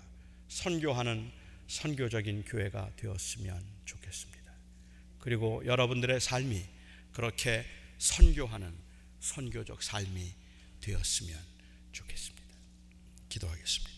선교하는 0.50 1.32
선교적인 1.68 2.44
교회가 2.46 2.92
되었으면 2.98 3.64
좋겠습니다. 3.86 4.52
그리고 5.20 5.66
여러분들의 5.66 6.20
삶이 6.20 6.62
그렇게 7.14 7.66
선교하는 7.98 8.74
선교적 9.20 9.82
삶이 9.82 10.34
되었으면 10.82 11.40
좋겠습니다. 11.92 12.46
기도하겠습니다. 13.30 13.96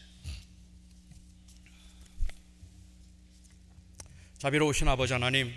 자비로우신 4.37 4.87
아버지 4.87 5.13
하나님, 5.13 5.51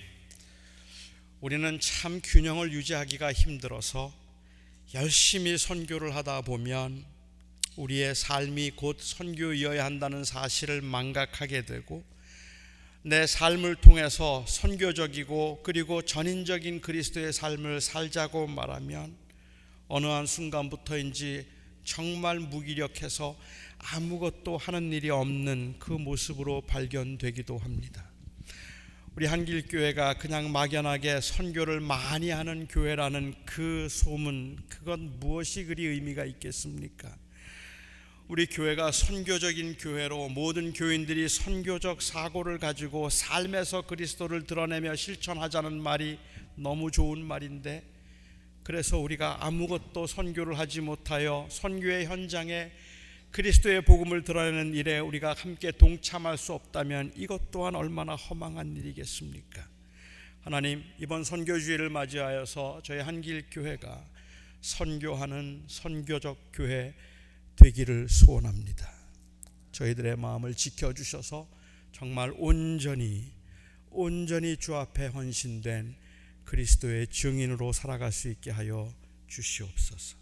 우리는 1.40 1.78
참 1.80 2.20
균형을 2.22 2.72
유지하기가 2.72 3.32
힘들어서 3.32 4.12
열심히 4.94 5.56
선교를 5.56 6.16
하다 6.16 6.40
보면 6.42 7.04
우리의 7.76 8.14
삶이 8.14 8.72
곧 8.72 8.98
선교이어야 9.00 9.84
한다는 9.84 10.24
사실을 10.24 10.82
망각하게 10.82 11.64
되고 11.64 12.04
내 13.02 13.26
삶을 13.26 13.76
통해서 13.76 14.44
선교적이고 14.46 15.60
그리고 15.62 16.02
전인적인 16.02 16.82
그리스도의 16.82 17.32
삶을 17.32 17.80
살자고 17.80 18.46
말하면 18.46 19.16
어느 19.88 20.04
한 20.04 20.26
순간부터인지 20.26 21.46
정말 21.82 22.38
무기력해서 22.38 23.38
아무것도 23.78 24.58
하는 24.58 24.92
일이 24.92 25.08
없는 25.08 25.76
그 25.78 25.92
모습으로 25.92 26.60
발견되기도 26.60 27.56
합니다. 27.56 28.04
우리 29.16 29.24
한길교회가 29.24 30.18
그냥 30.18 30.52
막연하게 30.52 31.22
선교를 31.22 31.80
많이 31.80 32.28
하는 32.28 32.68
교회라는 32.68 33.34
그 33.46 33.88
소문, 33.90 34.58
그건 34.68 35.18
무엇이 35.18 35.64
그리 35.64 35.86
의미가 35.86 36.26
있겠습니까? 36.26 37.16
우리 38.30 38.46
교회가 38.46 38.92
선교적인 38.92 39.78
교회로 39.78 40.28
모든 40.28 40.72
교인들이 40.72 41.28
선교적 41.28 42.00
사고를 42.00 42.58
가지고 42.60 43.10
삶에서 43.10 43.82
그리스도를 43.82 44.44
드러내며 44.44 44.94
실천하자는 44.94 45.82
말이 45.82 46.16
너무 46.54 46.92
좋은 46.92 47.24
말인데 47.24 47.82
그래서 48.62 48.98
우리가 48.98 49.44
아무것도 49.44 50.06
선교를 50.06 50.60
하지 50.60 50.80
못하여 50.80 51.48
선교의 51.50 52.06
현장에 52.06 52.70
그리스도의 53.32 53.84
복음을 53.84 54.22
드러내는 54.22 54.74
일에 54.74 55.00
우리가 55.00 55.34
함께 55.36 55.72
동참할 55.72 56.38
수 56.38 56.52
없다면 56.52 57.14
이것 57.16 57.50
또한 57.50 57.74
얼마나 57.74 58.14
허망한 58.14 58.76
일이겠습니까? 58.76 59.66
하나님 60.42 60.84
이번 61.00 61.24
선교주의를 61.24 61.90
맞이하여서 61.90 62.82
저희 62.84 63.00
한길 63.00 63.46
교회가 63.50 64.04
선교하는 64.60 65.64
선교적 65.66 66.38
교회 66.52 66.94
되기를 67.60 68.08
소원합니다. 68.08 68.90
저희들의 69.72 70.16
마음을 70.16 70.54
지켜 70.54 70.92
주셔서 70.92 71.46
정말 71.92 72.32
온전히 72.36 73.32
온전히 73.90 74.56
주 74.56 74.76
앞에 74.76 75.08
헌신된 75.08 75.94
그리스도의 76.44 77.08
증인으로 77.08 77.72
살아갈 77.72 78.12
수 78.12 78.28
있게 78.28 78.50
하여 78.50 78.92
주시옵소서. 79.26 80.16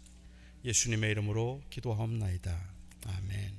예수님의 0.65 1.11
이름으로 1.11 1.61
기도하옵나이다. 1.69 2.73
아멘. 3.05 3.58